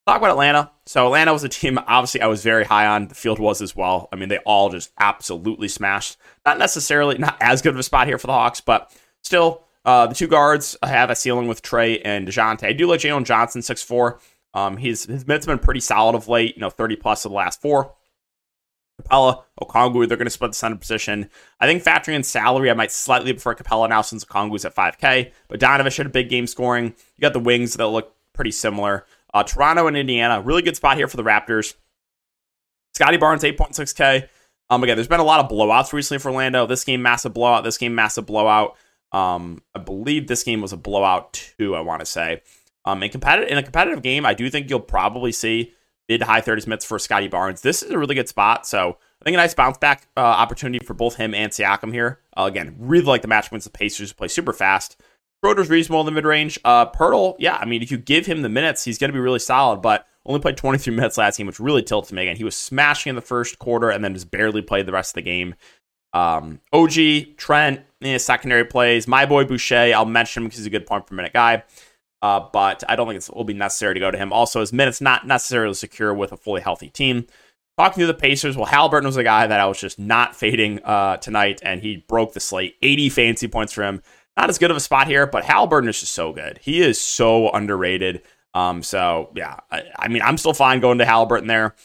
talk 0.06 0.18
about 0.18 0.32
Atlanta. 0.32 0.72
So 0.86 1.08
Atlanta 1.08 1.34
was 1.34 1.44
a 1.44 1.50
team 1.50 1.80
obviously 1.88 2.22
I 2.22 2.28
was 2.28 2.44
very 2.44 2.64
high 2.64 2.88
on. 2.88 3.08
The 3.08 3.16
field 3.16 3.40
was 3.40 3.62
as 3.62 3.76
well. 3.76 4.08
I 4.12 4.16
mean, 4.16 4.30
they 4.30 4.38
all 4.40 4.70
just 4.70 4.92
absolutely 5.00 5.68
smashed. 5.68 6.18
Not 6.46 6.58
necessarily 6.58 7.18
not 7.18 7.38
as 7.42 7.62
good 7.62 7.74
of 7.74 7.80
a 7.80 7.84
spot 7.84 8.08
here 8.08 8.18
for 8.18 8.28
the 8.28 8.34
Hawks, 8.34 8.62
but 8.62 8.92
still 9.22 9.64
uh, 9.84 10.08
the 10.08 10.16
two 10.16 10.28
guards 10.28 10.76
have 10.84 11.10
a 11.10 11.16
ceiling 11.16 11.48
with 11.48 11.62
Trae 11.62 12.02
and 12.04 12.28
DeJounte. 12.28 12.64
I 12.64 12.74
do 12.74 12.88
like 12.88 13.02
Jalen 13.02 13.26
Johnson, 13.26 13.62
six 13.62 13.82
four. 13.82 14.20
Um, 14.54 14.78
his 14.78 15.06
his 15.06 15.28
minutes 15.28 15.46
have 15.46 15.58
been 15.58 15.64
pretty 15.64 15.82
solid 15.82 16.16
of 16.16 16.28
late, 16.28 16.56
you 16.56 16.62
know, 16.62 16.70
30 16.70 16.96
plus 16.96 17.26
of 17.26 17.32
the 17.32 17.36
last 17.36 17.62
four. 17.62 17.94
Capela, 19.02 19.44
Okongwu, 19.62 20.08
they're 20.08 20.16
going 20.18 20.26
to 20.26 20.32
split 20.32 20.52
the 20.52 20.56
center 20.56 20.78
position. 20.78 21.30
I 21.60 21.68
think 21.68 21.84
factoring 21.84 22.14
in 22.14 22.24
salary, 22.24 22.72
I 22.72 22.74
might 22.74 22.94
slightly 22.94 23.34
prefer 23.34 23.54
Capela 23.54 23.90
now 23.90 24.02
since 24.02 24.24
Okongwu's 24.24 24.64
at 24.64 24.74
5K. 24.74 25.34
But 25.50 25.60
Donovan 25.60 25.92
had 25.92 26.06
a 26.06 26.10
big 26.10 26.30
game 26.30 26.48
scoring. 26.48 26.86
You 26.86 27.22
got 27.22 27.34
the 27.34 27.40
wings 27.40 27.74
that 27.74 27.88
look 27.88 28.16
pretty 28.32 28.52
similar. 28.52 29.06
Uh, 29.36 29.44
Toronto 29.44 29.88
and 29.88 29.98
Indiana, 29.98 30.42
really 30.42 30.62
good 30.62 30.78
spot 30.78 30.96
here 30.96 31.10
for 31.10 31.18
the 31.18 31.24
Raptors. 31.24 31.76
Scottie 32.94 33.18
Barnes, 33.18 33.44
8.6K. 33.44 34.30
Um, 34.70 34.82
again, 34.82 34.96
there's 34.96 35.10
been 35.10 35.20
a 35.20 35.26
lot 35.26 35.44
of 35.44 35.52
blowouts 35.52 35.92
recently 35.92 36.20
for 36.20 36.32
Orlando. 36.32 36.66
This 36.66 36.86
game, 36.86 37.02
massive 37.02 37.34
blowout. 37.34 37.66
This 37.66 37.78
game, 37.78 37.94
massive 37.94 38.26
blowout. 38.26 38.78
Um, 39.12 39.62
I 39.76 39.80
believe 39.80 40.28
this 40.28 40.44
game 40.44 40.62
was 40.62 40.72
a 40.72 40.78
blowout 40.78 41.34
too. 41.34 41.76
I 41.76 41.82
want 41.82 42.00
to 42.00 42.06
say. 42.06 42.44
Um, 42.86 43.04
in 43.04 43.10
competitive 43.10 43.50
in 43.50 43.58
a 43.58 43.64
competitive 43.64 44.02
game, 44.02 44.26
I 44.26 44.34
do 44.34 44.50
think 44.50 44.70
you'll 44.70 44.80
probably 44.80 45.34
see 45.34 45.74
mid 46.08 46.22
high 46.22 46.40
30s 46.40 46.66
minutes 46.66 46.86
for 46.86 46.98
Scottie 46.98 47.28
Barnes. 47.28 47.62
This 47.62 47.84
is 47.84 47.92
a 47.92 48.00
really 48.00 48.16
good 48.16 48.30
spot. 48.30 48.66
So 48.66 48.98
I 49.22 49.24
think 49.26 49.34
a 49.34 49.38
nice 49.38 49.54
bounce 49.54 49.78
back 49.78 50.08
uh, 50.16 50.22
opportunity 50.22 50.84
for 50.86 50.94
both 50.94 51.18
him 51.18 51.34
and 51.34 51.52
Siakam 51.52 51.92
here. 51.92 52.22
Uh, 52.38 52.44
again, 52.44 52.76
really 52.80 53.06
like 53.06 53.22
the 53.22 53.28
match 53.28 53.48
against 53.48 53.66
the 53.66 53.78
Pacers, 53.78 54.14
play 54.14 54.30
super 54.30 54.54
fast. 54.54 55.02
Schroeder's 55.46 55.70
reasonable 55.70 56.00
in 56.00 56.08
the 56.08 56.12
mid 56.12 56.26
range. 56.26 56.60
Uh, 56.66 56.88
Poeltl, 56.88 57.36
yeah, 57.38 57.56
I 57.62 57.66
mean, 57.66 57.84
if 57.84 57.92
you 57.92 58.00
give 58.00 58.26
him 58.26 58.42
the 58.42 58.50
minutes, 58.50 58.84
he's 58.84 58.98
going 58.98 59.10
to 59.10 59.14
be 59.14 59.20
really 59.20 59.38
solid, 59.38 59.80
but 59.80 60.08
only 60.26 60.40
played 60.40 60.58
23 60.58 60.96
minutes 60.96 61.20
last 61.20 61.38
game, 61.38 61.46
which 61.46 61.60
really 61.60 61.84
tilts 61.84 62.12
me 62.12 62.24
again. 62.24 62.36
He 62.36 62.44
was 62.44 62.56
smashing 62.56 63.12
in 63.12 63.16
the 63.16 63.22
first 63.22 63.60
quarter 63.60 63.92
and 63.92 64.04
then 64.04 64.16
just 64.16 64.32
barely 64.32 64.64
played 64.64 64.88
the 64.88 64.92
rest 64.92 65.12
of 65.12 65.16
the 65.16 65.22
game. 65.22 65.54
Um, 66.14 66.62
OG, 66.74 67.38
Trent, 67.38 67.82
eh, 68.02 68.18
secondary 68.18 68.66
plays. 68.66 69.08
My 69.08 69.28
boy 69.28 69.44
Boucher, 69.44 69.94
I'll 69.96 70.06
mention 70.06 70.42
him 70.42 70.48
because 70.48 70.58
he's 70.58 70.66
a 70.66 70.72
good 70.72 70.88
point 70.88 71.06
per 71.06 71.14
minute 71.14 71.34
guy. 71.34 71.64
Uh, 72.24 72.40
but 72.52 72.84
I 72.90 72.96
don't 72.96 73.08
think 73.08 73.22
it 73.22 73.36
will 73.36 73.44
be 73.44 73.54
necessary 73.54 73.94
to 73.94 74.00
go 74.00 74.10
to 74.10 74.18
him. 74.18 74.34
Also, 74.34 74.62
his 74.62 74.74
minutes 74.74 75.00
not 75.00 75.28
necessarily 75.28 75.76
secure 75.76 76.12
with 76.12 76.32
a 76.32 76.38
fully 76.38 76.62
healthy 76.62 76.90
team. 76.90 77.28
Talking 77.78 78.02
to 78.02 78.08
the 78.08 78.16
Pacers, 78.16 78.58
well, 78.58 78.66
Halliburton 78.66 79.06
was 79.06 79.18
a 79.18 79.24
guy 79.24 79.46
that 79.46 79.60
I 79.60 79.66
was 79.68 79.80
just 79.80 80.00
not 80.00 80.36
fading 80.36 80.82
uh, 80.84 81.18
tonight, 81.18 81.60
and 81.62 81.82
he 81.82 81.98
broke 82.08 82.34
the 82.34 82.40
slate. 82.40 82.78
80 82.82 83.10
fancy 83.10 83.48
points 83.48 83.74
for 83.74 83.84
him 83.84 84.02
not 84.38 84.50
as 84.50 84.58
good 84.58 84.72
of 84.72 84.78
a 84.78 84.82
spot 84.82 85.08
here, 85.08 85.26
but 85.28 85.46
Halliburton 85.46 85.90
is 85.90 86.00
just 86.00 86.14
so 86.14 86.34
good. 86.34 86.60
He 86.62 86.82
is 86.82 87.00
so 87.00 87.50
underrated. 87.52 88.22
Um, 88.54 88.84
so 88.84 89.32
yeah, 89.36 89.60
I, 89.72 89.84
I 89.98 90.08
mean, 90.08 90.22
I'm 90.22 90.38
still 90.38 90.54
fine 90.54 90.80
going 90.80 90.98
to 91.00 91.06
Halliburton 91.06 91.48
there. 91.48 91.76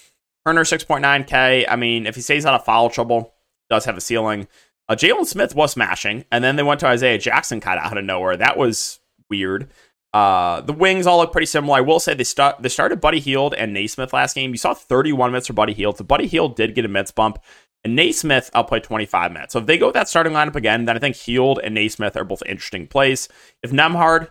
Turner 0.46 0.64
6.9K. 0.64 1.66
I 1.68 1.76
mean, 1.76 2.06
if 2.06 2.14
he 2.14 2.20
stays 2.22 2.46
out 2.46 2.54
of 2.54 2.64
foul 2.64 2.90
trouble, 2.90 3.34
does 3.68 3.84
have 3.84 3.96
a 3.96 4.00
ceiling. 4.00 4.48
Uh, 4.88 4.96
Jalen 4.96 5.26
Smith 5.26 5.54
was 5.54 5.72
smashing, 5.72 6.24
and 6.32 6.42
then 6.42 6.56
they 6.56 6.62
went 6.62 6.80
to 6.80 6.86
Isaiah 6.86 7.18
Jackson 7.18 7.60
kind 7.60 7.78
of 7.78 7.84
out 7.84 7.98
of 7.98 8.04
nowhere. 8.04 8.36
That 8.36 8.56
was 8.56 8.98
weird. 9.28 9.70
Uh, 10.12 10.60
the 10.62 10.72
wings 10.72 11.06
all 11.06 11.18
look 11.18 11.30
pretty 11.30 11.46
similar. 11.46 11.78
I 11.78 11.82
will 11.82 12.00
say 12.00 12.14
they 12.14 12.24
start 12.24 12.60
they 12.60 12.68
started 12.68 13.00
Buddy 13.00 13.20
Hield 13.20 13.54
and 13.54 13.72
Nesmith 13.72 14.12
last 14.12 14.34
game. 14.34 14.50
You 14.50 14.56
saw 14.58 14.74
31 14.74 15.30
minutes 15.30 15.46
for 15.46 15.52
Buddy 15.52 15.72
Hield. 15.72 15.98
So 15.98 16.04
Buddy 16.04 16.26
Hield 16.26 16.56
did 16.56 16.74
get 16.74 16.84
a 16.84 16.88
minutes 16.88 17.12
bump. 17.12 17.38
And 17.82 17.96
Nesmith 17.96 18.50
play 18.68 18.80
25 18.80 19.32
minutes. 19.32 19.52
So 19.52 19.58
if 19.58 19.66
they 19.66 19.78
go 19.78 19.86
with 19.86 19.94
that 19.94 20.08
starting 20.08 20.34
lineup 20.34 20.56
again, 20.56 20.84
then 20.84 20.96
I 20.96 20.98
think 20.98 21.16
Hield 21.16 21.60
and 21.62 21.74
Nesmith 21.74 22.16
are 22.16 22.24
both 22.24 22.42
interesting 22.44 22.86
plays. 22.86 23.28
If 23.62 23.70
Nembhard, 23.70 24.28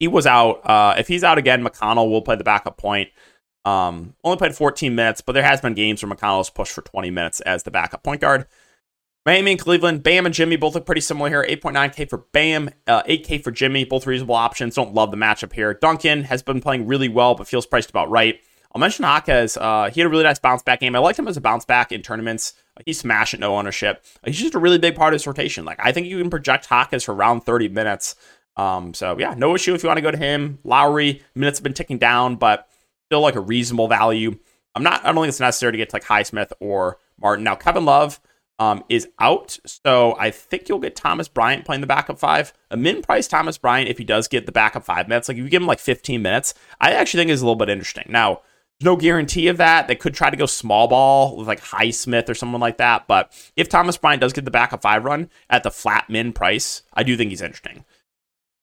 he 0.00 0.08
was 0.08 0.26
out. 0.26 0.68
Uh, 0.68 0.94
if 0.98 1.08
he's 1.08 1.24
out 1.24 1.38
again, 1.38 1.64
McConnell 1.64 2.10
will 2.10 2.22
play 2.22 2.36
the 2.36 2.44
backup 2.44 2.78
point. 2.78 3.10
Um, 3.64 4.14
only 4.22 4.38
played 4.38 4.54
14 4.54 4.94
minutes, 4.94 5.20
but 5.20 5.32
there 5.32 5.42
has 5.42 5.60
been 5.60 5.74
games 5.74 6.02
where 6.02 6.12
McConnell's 6.12 6.50
pushed 6.50 6.72
for 6.72 6.82
20 6.82 7.10
minutes 7.10 7.40
as 7.40 7.62
the 7.62 7.70
backup 7.70 8.02
point 8.02 8.20
guard. 8.20 8.46
Miami 9.24 9.52
and 9.52 9.60
Cleveland, 9.60 10.04
Bam 10.04 10.24
and 10.24 10.34
Jimmy 10.34 10.54
both 10.54 10.76
look 10.76 10.86
pretty 10.86 11.00
similar 11.00 11.28
here. 11.28 11.44
8.9K 11.44 12.08
for 12.08 12.18
Bam, 12.32 12.70
uh, 12.86 13.02
8K 13.02 13.42
for 13.42 13.50
Jimmy, 13.50 13.84
both 13.84 14.06
reasonable 14.06 14.36
options. 14.36 14.76
Don't 14.76 14.94
love 14.94 15.10
the 15.10 15.16
matchup 15.16 15.52
here. 15.52 15.74
Duncan 15.74 16.22
has 16.24 16.44
been 16.44 16.60
playing 16.60 16.86
really 16.86 17.08
well, 17.08 17.34
but 17.34 17.48
feels 17.48 17.66
priced 17.66 17.90
about 17.90 18.08
right. 18.08 18.40
I'll 18.76 18.80
mention 18.80 19.06
Jaquez. 19.06 19.56
Uh, 19.56 19.88
he 19.90 20.02
had 20.02 20.06
a 20.06 20.10
really 20.10 20.24
nice 20.24 20.38
bounce 20.38 20.62
back 20.62 20.80
game. 20.80 20.94
I 20.94 20.98
liked 20.98 21.18
him 21.18 21.26
as 21.26 21.38
a 21.38 21.40
bounce 21.40 21.64
back 21.64 21.92
in 21.92 22.02
tournaments. 22.02 22.52
He's 22.84 22.98
smashing 22.98 23.40
no 23.40 23.56
ownership. 23.56 24.04
He's 24.22 24.38
just 24.38 24.54
a 24.54 24.58
really 24.58 24.76
big 24.76 24.94
part 24.94 25.14
of 25.14 25.18
his 25.18 25.26
rotation. 25.26 25.64
Like 25.64 25.78
I 25.82 25.92
think 25.92 26.08
you 26.08 26.18
can 26.18 26.28
project 26.28 26.66
Jaquez 26.70 27.02
for 27.02 27.14
around 27.14 27.40
30 27.40 27.70
minutes. 27.70 28.16
Um, 28.54 28.92
so 28.92 29.16
yeah, 29.18 29.32
no 29.32 29.54
issue 29.54 29.72
if 29.72 29.82
you 29.82 29.86
want 29.86 29.96
to 29.96 30.02
go 30.02 30.10
to 30.10 30.18
him. 30.18 30.58
Lowry 30.62 31.22
minutes 31.34 31.58
have 31.58 31.62
been 31.62 31.72
ticking 31.72 31.96
down, 31.96 32.36
but 32.36 32.68
still 33.06 33.20
like 33.22 33.34
a 33.34 33.40
reasonable 33.40 33.88
value. 33.88 34.38
I'm 34.74 34.82
not. 34.82 35.00
I 35.06 35.06
don't 35.06 35.22
think 35.22 35.28
it's 35.30 35.40
necessary 35.40 35.72
to 35.72 35.78
get 35.78 35.88
to 35.88 35.96
like 35.96 36.04
Highsmith 36.04 36.52
or 36.60 36.98
Martin. 37.18 37.44
Now 37.44 37.54
Kevin 37.54 37.86
Love. 37.86 38.20
um, 38.58 38.84
is 38.90 39.08
out. 39.18 39.58
So 39.64 40.16
I 40.18 40.30
think 40.30 40.68
you'll 40.68 40.80
get 40.80 40.96
Thomas 40.96 41.28
Bryant 41.28 41.64
playing 41.64 41.80
the 41.80 41.86
backup 41.86 42.18
five. 42.18 42.52
A 42.70 42.76
min 42.76 43.00
price 43.00 43.26
Thomas 43.26 43.56
Bryant, 43.56 43.88
if 43.88 43.96
he 43.96 44.04
does 44.04 44.28
get 44.28 44.44
the 44.44 44.52
backup 44.52 44.84
five 44.84 45.08
minutes, 45.08 45.28
like 45.28 45.38
if 45.38 45.44
you 45.44 45.48
give 45.50 45.62
him 45.62 45.68
like 45.68 45.78
15 45.78 46.20
minutes, 46.20 46.52
I 46.78 46.92
actually 46.92 47.20
think 47.22 47.30
is 47.30 47.40
a 47.40 47.44
little 47.46 47.56
bit 47.56 47.68
interesting. 47.70 48.04
Now, 48.08 48.40
no 48.80 48.96
guarantee 48.96 49.48
of 49.48 49.56
that. 49.56 49.88
They 49.88 49.94
could 49.94 50.14
try 50.14 50.30
to 50.30 50.36
go 50.36 50.46
small 50.46 50.88
ball 50.88 51.36
with 51.36 51.46
like 51.46 51.62
Highsmith 51.62 52.28
or 52.28 52.34
someone 52.34 52.60
like 52.60 52.78
that. 52.78 53.06
But 53.06 53.32
if 53.56 53.68
Thomas 53.68 53.96
Bryant 53.96 54.20
does 54.20 54.32
get 54.32 54.44
the 54.44 54.50
backup 54.50 54.82
five 54.82 55.04
run 55.04 55.30
at 55.48 55.62
the 55.62 55.70
flat 55.70 56.10
min 56.10 56.32
price, 56.32 56.82
I 56.92 57.02
do 57.02 57.16
think 57.16 57.30
he's 57.30 57.42
interesting. 57.42 57.84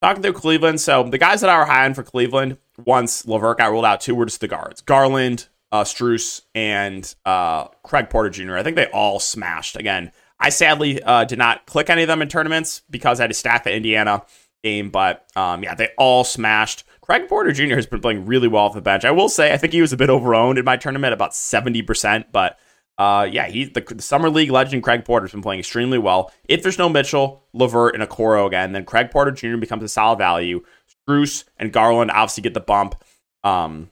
Talking 0.01 0.21
through 0.21 0.33
Cleveland, 0.33 0.81
so 0.81 1.03
the 1.03 1.17
guys 1.17 1.41
that 1.41 1.49
I 1.49 1.57
were 1.57 1.65
high 1.65 1.85
on 1.85 1.93
for 1.93 2.03
Cleveland 2.03 2.57
once 2.85 3.25
LeVert 3.25 3.57
got 3.57 3.71
ruled 3.71 3.85
out 3.85 4.01
too 4.01 4.15
were 4.15 4.25
just 4.25 4.41
the 4.41 4.49
guards. 4.49 4.81
Garland, 4.81 5.47
uh, 5.71 5.85
Strus, 5.85 6.41
and 6.53 7.15
uh, 7.25 7.65
Craig 7.83 8.09
Porter 8.09 8.29
Jr. 8.29 8.57
I 8.57 8.63
think 8.63 8.75
they 8.75 8.87
all 8.87 9.19
smashed. 9.19 9.77
Again, 9.77 10.11
I 10.39 10.49
sadly 10.49 11.01
uh, 11.01 11.23
did 11.23 11.37
not 11.37 11.65
click 11.65 11.89
any 11.89 12.01
of 12.01 12.09
them 12.09 12.21
in 12.21 12.27
tournaments 12.27 12.81
because 12.89 13.19
I 13.19 13.23
had 13.23 13.29
to 13.29 13.33
stack 13.33 13.63
the 13.63 13.73
Indiana 13.73 14.23
game, 14.61 14.89
but 14.89 15.25
um, 15.37 15.63
yeah, 15.63 15.73
they 15.73 15.89
all 15.97 16.25
smashed. 16.25 16.83
Craig 17.03 17.27
Porter 17.27 17.51
Jr. 17.51 17.75
has 17.75 17.85
been 17.85 17.99
playing 17.99 18.25
really 18.25 18.47
well 18.47 18.63
off 18.63 18.75
the 18.75 18.81
bench. 18.81 19.03
I 19.03 19.11
will 19.11 19.27
say, 19.27 19.51
I 19.51 19.57
think 19.57 19.73
he 19.73 19.81
was 19.81 19.91
a 19.91 19.97
bit 19.97 20.09
overowned 20.09 20.57
in 20.57 20.63
my 20.63 20.77
tournament, 20.77 21.13
about 21.13 21.31
70%, 21.31 22.27
but 22.31 22.57
uh, 22.97 23.27
yeah, 23.29 23.45
he 23.47 23.65
the, 23.65 23.81
the, 23.81 24.01
summer 24.01 24.29
league 24.29 24.51
legend 24.51 24.83
Craig 24.83 25.03
Porter 25.03 25.25
has 25.25 25.33
been 25.33 25.41
playing 25.41 25.59
extremely 25.59 25.97
well. 25.97 26.31
If 26.47 26.63
there's 26.63 26.77
no 26.77 26.87
Mitchell, 26.87 27.43
LeVert, 27.51 27.93
and 27.93 28.01
Okoro 28.01 28.47
again, 28.47 28.71
then 28.71 28.85
Craig 28.85 29.11
Porter 29.11 29.31
Jr. 29.31 29.57
becomes 29.57 29.83
a 29.83 29.89
solid 29.89 30.17
value. 30.17 30.63
Strus 31.09 31.43
and 31.57 31.73
Garland 31.73 32.09
obviously 32.11 32.41
get 32.41 32.53
the 32.53 32.61
bump. 32.61 32.95
Um, 33.43 33.91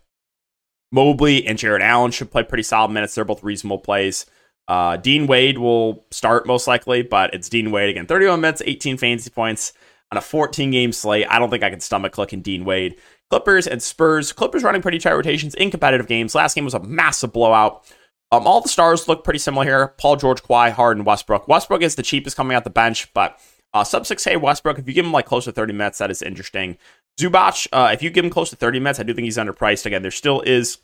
Mobley 0.94 1.46
and 1.46 1.58
Jarrett 1.58 1.82
Allen 1.82 2.12
should 2.12 2.32
play 2.32 2.44
pretty 2.44 2.64
solid 2.64 2.92
minutes. 2.92 3.16
They're 3.16 3.26
both 3.26 3.44
reasonable 3.44 3.80
plays. 3.80 4.26
Uh, 4.70 4.96
Dean 4.96 5.28
Wade 5.28 5.58
will 5.58 6.06
start 6.12 6.48
most 6.48 6.66
likely, 6.66 7.02
but 7.02 7.34
it's 7.34 7.50
Dean 7.50 7.72
Wade 7.72 7.90
again. 7.90 8.06
31 8.06 8.40
minutes, 8.40 8.62
18 8.66 8.96
fantasy 8.96 9.32
points 9.32 9.74
on 10.12 10.18
a 10.18 10.22
14 10.22 10.72
game 10.72 10.92
slate. 10.92 11.28
I 11.30 11.40
don't 11.40 11.50
think 11.50 11.64
I 11.64 11.70
can 11.70 11.80
stomach 11.80 12.12
clicking 12.12 12.42
Dean 12.42 12.66
Wade. 12.66 12.98
Clippers 13.30 13.68
and 13.68 13.82
Spurs. 13.82 14.34
Clippers 14.34 14.64
running 14.64 14.82
pretty 14.82 15.00
tight 15.00 15.14
rotations 15.14 15.56
in 15.56 15.72
competitive 15.72 16.08
games. 16.08 16.36
Last 16.36 16.54
game 16.54 16.66
was 16.66 16.74
a 16.74 16.80
massive 16.80 17.32
blowout. 17.32 17.86
Um, 18.34 18.46
all 18.46 18.62
the 18.62 18.70
stars 18.70 19.08
look 19.08 19.24
pretty 19.24 19.40
similar 19.40 19.66
here. 19.66 19.88
Paul 19.98 20.16
George, 20.16 20.42
Kawhi, 20.44 20.72
Harden, 20.72 21.04
Westbrook. 21.04 21.48
Westbrook 21.48 21.82
is 21.82 21.96
the 21.96 22.04
cheapest 22.04 22.38
coming 22.38 22.56
out 22.56 22.64
the 22.64 22.70
bench, 22.70 23.14
but 23.14 23.40
uh, 23.74 23.84
sub 23.84 24.04
6K 24.04 24.40
Westbrook, 24.40 24.80
if 24.80 24.88
you 24.88 24.94
give 24.94 25.06
him 25.06 25.12
like 25.12 25.26
close 25.26 25.46
to 25.46 25.52
30 25.52 25.74
minutes, 25.74 25.98
that 25.98 26.12
is 26.12 26.22
interesting. 26.22 26.78
Zubac, 27.20 27.68
uh, 27.74 27.90
if 27.94 28.02
you 28.02 28.10
give 28.10 28.24
him 28.24 28.32
close 28.32 28.50
to 28.50 28.56
30 28.56 28.80
minutes, 28.80 29.00
I 29.00 29.04
do 29.04 29.14
think 29.14 29.26
he's 29.26 29.38
underpriced. 29.38 29.86
Again, 29.86 30.02
there 30.02 30.12
still 30.12 30.42
is 30.42 30.78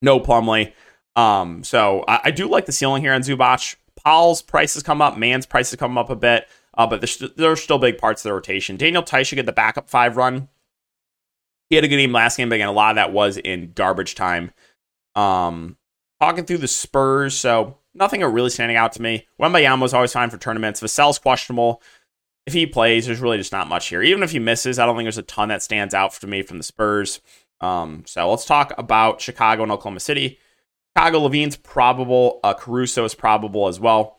no 0.00 0.20
Plumlee. 0.20 0.72
Um, 1.16 1.64
so 1.64 2.04
I, 2.06 2.20
I, 2.24 2.30
do 2.30 2.48
like 2.48 2.66
the 2.66 2.72
ceiling 2.72 3.02
here 3.02 3.12
on 3.12 3.22
Zubac. 3.22 3.74
Powell's 4.04 4.40
prices 4.40 4.84
come 4.84 5.02
up, 5.02 5.18
Mann's 5.18 5.46
prices 5.46 5.76
come 5.76 5.98
up 5.98 6.10
a 6.10 6.16
bit, 6.16 6.46
uh, 6.78 6.86
but 6.86 7.00
there's, 7.00 7.22
there's 7.36 7.60
still 7.60 7.78
big 7.78 7.98
parts 7.98 8.24
of 8.24 8.30
the 8.30 8.34
rotation. 8.34 8.76
Daniel 8.76 9.02
Theis 9.02 9.26
should 9.26 9.36
get 9.36 9.46
the 9.46 9.52
backup 9.52 9.90
five 9.90 10.16
run. 10.16 10.48
He 11.68 11.76
had 11.76 11.84
a 11.84 11.88
good 11.88 11.98
game 11.98 12.12
last 12.12 12.38
game, 12.38 12.48
but 12.48 12.54
again, 12.54 12.68
a 12.68 12.72
lot 12.72 12.90
of 12.90 12.96
that 12.96 13.12
was 13.12 13.36
in 13.36 13.72
garbage 13.74 14.14
time. 14.14 14.52
Um, 15.14 15.76
talking 16.20 16.46
through 16.46 16.58
the 16.58 16.68
Spurs, 16.68 17.36
so 17.36 17.76
nothing 17.94 18.22
really 18.22 18.48
standing 18.48 18.76
out 18.76 18.92
to 18.92 19.02
me. 19.02 19.26
Wembanyama 19.38 19.82
was 19.82 19.92
always 19.92 20.12
fine 20.12 20.30
for 20.30 20.38
tournaments. 20.38 20.80
Vassell's 20.80 21.18
questionable. 21.18 21.82
If 22.46 22.54
he 22.54 22.64
plays, 22.64 23.04
there's 23.04 23.20
really 23.20 23.36
just 23.36 23.52
not 23.52 23.68
much 23.68 23.88
here. 23.88 24.02
Even 24.02 24.22
if 24.22 24.30
he 24.30 24.38
misses, 24.38 24.78
I 24.78 24.86
don't 24.86 24.96
think 24.96 25.04
there's 25.04 25.18
a 25.18 25.22
ton 25.22 25.48
that 25.48 25.62
stands 25.62 25.92
out 25.92 26.14
for 26.14 26.26
me 26.26 26.42
from 26.42 26.56
the 26.56 26.64
Spurs. 26.64 27.20
Um, 27.60 28.04
so 28.06 28.30
let's 28.30 28.46
talk 28.46 28.72
about 28.78 29.20
Chicago 29.20 29.64
and 29.64 29.72
Oklahoma 29.72 30.00
City. 30.00 30.38
Chicago 30.96 31.28
LaVine's 31.28 31.56
probable. 31.56 32.40
Uh, 32.42 32.54
Caruso 32.54 33.04
is 33.04 33.14
probable 33.14 33.68
as 33.68 33.78
well. 33.78 34.17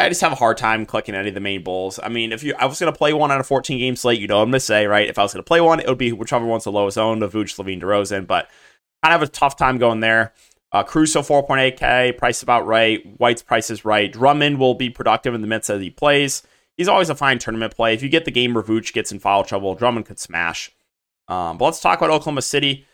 I 0.00 0.08
just 0.08 0.20
have 0.20 0.32
a 0.32 0.36
hard 0.36 0.56
time 0.56 0.86
clicking 0.86 1.14
any 1.14 1.28
of 1.28 1.34
the 1.34 1.40
main 1.40 1.62
bulls. 1.62 1.98
I 2.02 2.08
mean, 2.08 2.32
if 2.32 2.42
you 2.42 2.54
I 2.58 2.66
was 2.66 2.78
going 2.78 2.92
to 2.92 2.96
play 2.96 3.12
one 3.12 3.30
on 3.30 3.40
a 3.40 3.44
14 3.44 3.78
game 3.78 3.96
slate, 3.96 4.20
you 4.20 4.26
know 4.26 4.40
I'm 4.40 4.50
going 4.50 4.52
to 4.52 4.60
say, 4.60 4.86
right? 4.86 5.08
If 5.08 5.18
I 5.18 5.22
was 5.22 5.32
going 5.32 5.42
to 5.42 5.46
play 5.46 5.60
one, 5.60 5.80
it 5.80 5.88
would 5.88 5.98
be 5.98 6.12
whichever 6.12 6.44
one's 6.44 6.64
the 6.64 6.72
lowest 6.72 6.98
owned 6.98 7.22
of 7.22 7.32
Vooch, 7.32 7.56
LaVine, 7.56 7.80
DeRozan. 7.80 8.26
But 8.26 8.48
kind 9.02 9.14
of 9.14 9.22
a 9.22 9.30
tough 9.30 9.56
time 9.56 9.78
going 9.78 10.00
there. 10.00 10.32
Uh, 10.72 10.82
Caruso 10.82 11.22
4.8K, 11.22 12.18
price 12.18 12.42
about 12.42 12.66
right. 12.66 13.00
White's 13.18 13.42
price 13.42 13.70
is 13.70 13.84
right. 13.84 14.12
Drummond 14.12 14.58
will 14.58 14.74
be 14.74 14.90
productive 14.90 15.34
in 15.34 15.40
the 15.40 15.46
midst 15.46 15.70
of 15.70 15.80
he 15.80 15.90
plays. 15.90 16.42
He's 16.76 16.88
always 16.88 17.08
a 17.08 17.14
fine 17.14 17.38
tournament 17.38 17.74
play. 17.74 17.94
If 17.94 18.02
you 18.02 18.08
get 18.08 18.24
the 18.24 18.30
game 18.30 18.52
where 18.52 18.62
Vooch 18.62 18.92
gets 18.92 19.12
in 19.12 19.18
foul 19.18 19.44
trouble, 19.44 19.74
Drummond 19.74 20.06
could 20.06 20.18
smash. 20.18 20.70
Um, 21.28 21.56
but 21.56 21.66
let's 21.66 21.80
talk 21.80 21.98
about 21.98 22.10
Oklahoma 22.10 22.42
City. 22.42 22.86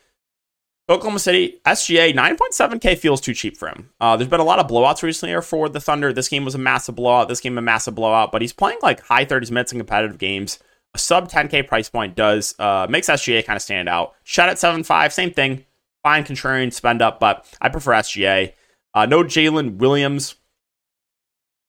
Oklahoma 0.92 1.18
City, 1.18 1.60
SGA, 1.64 2.14
9.7K 2.14 2.96
feels 2.98 3.20
too 3.20 3.34
cheap 3.34 3.56
for 3.56 3.68
him. 3.68 3.90
Uh, 4.00 4.16
there's 4.16 4.30
been 4.30 4.40
a 4.40 4.44
lot 4.44 4.58
of 4.58 4.68
blowouts 4.68 5.02
recently 5.02 5.40
for 5.42 5.68
the 5.68 5.80
Thunder. 5.80 6.12
This 6.12 6.28
game 6.28 6.44
was 6.44 6.54
a 6.54 6.58
massive 6.58 6.94
blowout. 6.94 7.28
This 7.28 7.40
game, 7.40 7.58
a 7.58 7.62
massive 7.62 7.94
blowout. 7.94 8.32
But 8.32 8.42
he's 8.42 8.52
playing 8.52 8.78
like 8.82 9.00
high 9.00 9.24
30s 9.24 9.50
minutes 9.50 9.72
in 9.72 9.78
competitive 9.78 10.18
games. 10.18 10.58
A 10.94 10.98
sub 10.98 11.30
10K 11.30 11.66
price 11.66 11.88
point 11.88 12.14
does 12.14 12.54
uh, 12.58 12.86
makes 12.88 13.08
SGA 13.08 13.44
kind 13.44 13.56
of 13.56 13.62
stand 13.62 13.88
out. 13.88 14.14
Shot 14.24 14.48
at 14.48 14.58
7.5, 14.58 15.12
same 15.12 15.32
thing 15.32 15.64
fine 16.02 16.24
contrarian 16.24 16.72
spend 16.72 17.00
up, 17.00 17.20
but 17.20 17.46
I 17.60 17.68
prefer 17.68 17.92
SGA. 17.92 18.52
Uh, 18.94 19.06
no 19.06 19.22
Jalen 19.22 19.76
Williams. 19.76 20.34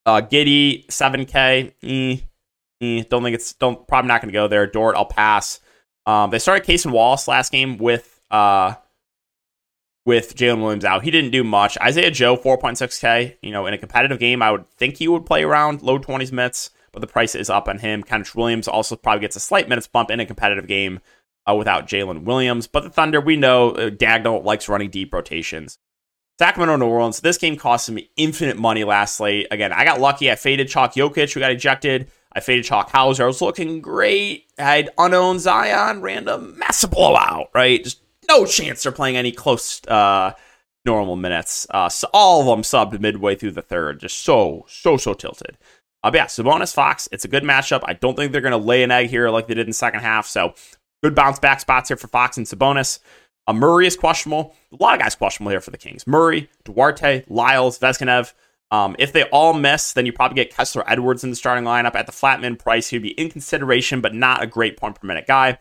Uh, 0.06 0.22
Giddey, 0.22 0.86
7K. 0.88 1.74
Eh, 1.82 2.18
eh, 2.82 3.04
don't 3.10 3.24
think 3.24 3.36
it's 3.36 3.54
don't 3.54 3.88
probably 3.88 4.10
not 4.10 4.22
going 4.22 4.32
to 4.32 4.38
go 4.38 4.48
there. 4.48 4.68
Dort, 4.68 4.96
I'll 4.96 5.06
pass. 5.06 5.60
Um, 6.06 6.32
they 6.32 6.40
started 6.40 6.68
Cason 6.68 6.92
Wallace 6.92 7.28
last 7.28 7.52
game 7.52 7.78
with 7.78 8.22
uh 8.30 8.76
with 10.06 10.36
Jalen 10.36 10.62
Williams 10.62 10.86
out. 10.86 11.04
He 11.04 11.12
didn't 11.12 11.32
do 11.32 11.44
much. 11.44 11.78
Isaiah 11.80 12.12
Joe, 12.12 12.36
4.6K. 12.36 13.38
You 13.42 13.52
know, 13.52 13.66
in 13.66 13.74
a 13.74 13.78
competitive 13.78 14.20
game, 14.20 14.42
I 14.42 14.52
would 14.52 14.70
think 14.72 14.98
he 14.98 15.08
would 15.08 15.26
play 15.26 15.44
around 15.44 15.82
low 15.82 16.00
20s 16.00 16.32
minutes, 16.32 16.72
but 16.92 17.00
the 17.00 17.08
price 17.08 17.36
is 17.36 17.50
up 17.50 17.68
on 17.68 17.80
him. 17.80 18.04
Kenrich 18.04 18.36
Williams 18.36 18.68
also 18.68 18.96
probably 18.96 19.22
gets 19.22 19.36
a 19.36 19.40
slight 19.40 19.70
minutes 19.70 19.88
bump 19.88 20.12
in 20.12 20.20
a 20.20 20.26
competitive 20.26 20.68
game 20.68 21.00
uh, 21.50 21.56
without 21.56 21.88
Jalen 21.88 22.24
Williams. 22.24 22.68
But 22.68 22.84
the 22.84 22.90
Thunder, 22.90 23.22
we 23.22 23.36
know 23.36 23.72
uh, 23.72 23.90
Dagnall 23.90 24.44
likes 24.44 24.68
running 24.68 24.90
deep 24.90 25.14
rotations. 25.14 25.78
Sacramento, 26.40 26.78
New 26.78 26.92
Orleans. 26.92 27.22
This 27.22 27.38
game 27.38 27.56
cost 27.56 27.90
me 27.92 28.10
infinite 28.18 28.58
money 28.58 28.84
last 28.84 29.16
slate. 29.16 29.48
Again, 29.52 29.72
I 29.72 29.86
got 29.86 30.02
lucky. 30.02 30.32
I 30.32 30.36
faded 30.36 30.68
Chalk 30.68 30.94
Jokic, 30.96 31.32
who 31.32 31.40
got 31.40 31.52
ejected. 31.52 32.10
I 32.36 32.40
faded 32.40 32.66
Chalk 32.66 32.90
Hauser. 32.90 33.24
I 33.24 33.28
was 33.28 33.42
looking 33.42 33.82
great. 33.82 34.48
I 34.58 34.64
had 34.64 34.90
unknown 34.98 35.38
Zion, 35.38 36.02
random 36.02 36.58
massive 36.58 36.90
blowout, 36.90 37.50
right? 37.54 37.84
Just 37.84 38.02
no 38.30 38.46
chance 38.46 38.84
they're 38.84 38.92
playing 38.92 39.18
any 39.18 39.32
close 39.32 39.82
uh, 39.88 40.34
normal 40.86 41.16
minutes. 41.16 41.68
Uh, 41.70 41.90
so 41.90 42.08
all 42.14 42.42
of 42.42 42.48
them 42.48 42.62
subbed 42.62 43.00
midway 43.00 43.36
through 43.36 43.52
the 43.52 43.62
third. 43.62 44.00
Just 44.00 44.20
so, 44.20 44.66
so, 44.68 44.98
so 44.98 45.14
tilted. 45.14 45.58
Uh, 46.04 46.12
but 46.12 46.16
yeah, 46.16 46.26
Sabonis 46.26 46.74
Fox, 46.74 47.08
it's 47.12 47.26
a 47.26 47.30
good 47.30 47.44
matchup. 47.44 47.82
I 47.86 47.94
don't 47.94 48.16
think 48.16 48.32
they're 48.32 48.42
going 48.42 48.52
to 48.52 48.58
lay 48.58 48.84
an 48.84 48.92
egg 48.92 49.10
here 49.10 49.30
like 49.30 49.48
they 49.48 49.54
did 49.54 49.62
in 49.62 49.70
the 49.70 49.74
second 49.74 50.02
half. 50.02 50.28
So 50.28 50.54
Good 51.04 51.16
bounce 51.16 51.38
back 51.38 51.60
spots 51.60 51.90
here 51.90 51.98
for 51.98 52.08
Fox 52.08 52.38
and 52.38 52.48
Sabonis. 52.48 53.00
Uh, 53.46 53.52
Murray 53.52 53.86
is 53.86 53.98
questionable. 53.98 54.56
A 54.72 54.82
lot 54.82 54.94
of 54.94 55.02
guys 55.02 55.16
questionable 55.16 55.52
here 55.52 55.60
for 55.60 55.70
the 55.70 55.78
Kings. 55.78 56.08
Murray, 56.08 56.50
Duarte, 56.64 57.26
Lyles, 57.28 57.78
Vezenkov. 57.78 58.32
Um, 58.72 58.96
if 58.98 59.12
they 59.12 59.24
all 59.24 59.54
miss, 59.54 59.92
then 59.92 60.06
you 60.06 60.14
probably 60.14 60.36
get 60.36 60.56
Kessler 60.56 60.90
Edwards 60.90 61.26
in 61.26 61.30
the 61.30 61.36
starting 61.36 61.66
lineup 61.66 61.94
at 61.96 62.06
the 62.06 62.14
flatman 62.14 62.58
price. 62.58 62.88
He'd 62.88 63.00
be 63.00 63.10
in 63.10 63.30
consideration, 63.30 64.00
but 64.00 64.16
not 64.16 64.42
a 64.42 64.48
great 64.48 64.78
point 64.78 64.96
per 64.96 65.06
minute 65.06 65.28
guy. 65.28 65.60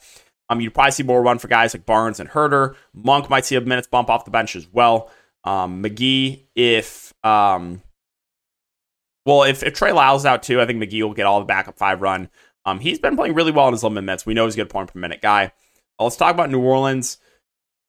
Um, 0.53 0.61
you'd 0.61 0.75
probably 0.75 0.93
see 0.93 1.03
more 1.03 1.23
run 1.23 1.39
for 1.39 1.49
guys 1.49 1.75
like 1.75 1.87
Barnes 1.87 2.21
and 2.21 2.29
Huerter. 2.29 2.75
Monk 2.93 3.31
might 3.31 3.47
see 3.47 3.57
a 3.57 3.61
minutes 3.61 3.89
bump 3.89 4.11
off 4.11 4.27
the 4.27 4.31
bench 4.31 4.55
as 4.55 4.69
well. 4.71 5.11
Um, 5.45 5.83
McGee, 5.83 6.45
if 6.55 7.15
um, 7.25 7.83
well, 9.25 9.45
if, 9.45 9.63
if 9.63 9.73
Trey 9.73 9.93
Lyles 9.93 10.27
out 10.27 10.43
too, 10.43 10.61
I 10.61 10.67
think 10.67 10.83
McGee 10.83 11.03
will 11.03 11.15
get 11.15 11.27
all 11.27 11.41
the 11.41 11.47
backup 11.47 11.79
five 11.79 12.03
run. 12.03 12.29
Um, 12.67 12.81
he's 12.81 12.99
been 12.99 13.17
playing 13.17 13.35
really 13.35 13.51
well 13.51 13.67
in 13.69 13.73
his 13.73 13.83
limited 13.83 14.05
minutes. 14.05 14.27
We 14.27 14.35
know 14.35 14.45
he's 14.45 14.55
a 14.55 14.59
good 14.59 14.71
point 14.71 14.93
per 14.93 14.99
minute 14.99 15.23
guy. 15.23 15.53
Uh, 15.99 16.05
let's 16.05 16.17
talk 16.17 16.35
about 16.35 16.51
New 16.51 16.61
Orleans. 16.61 17.17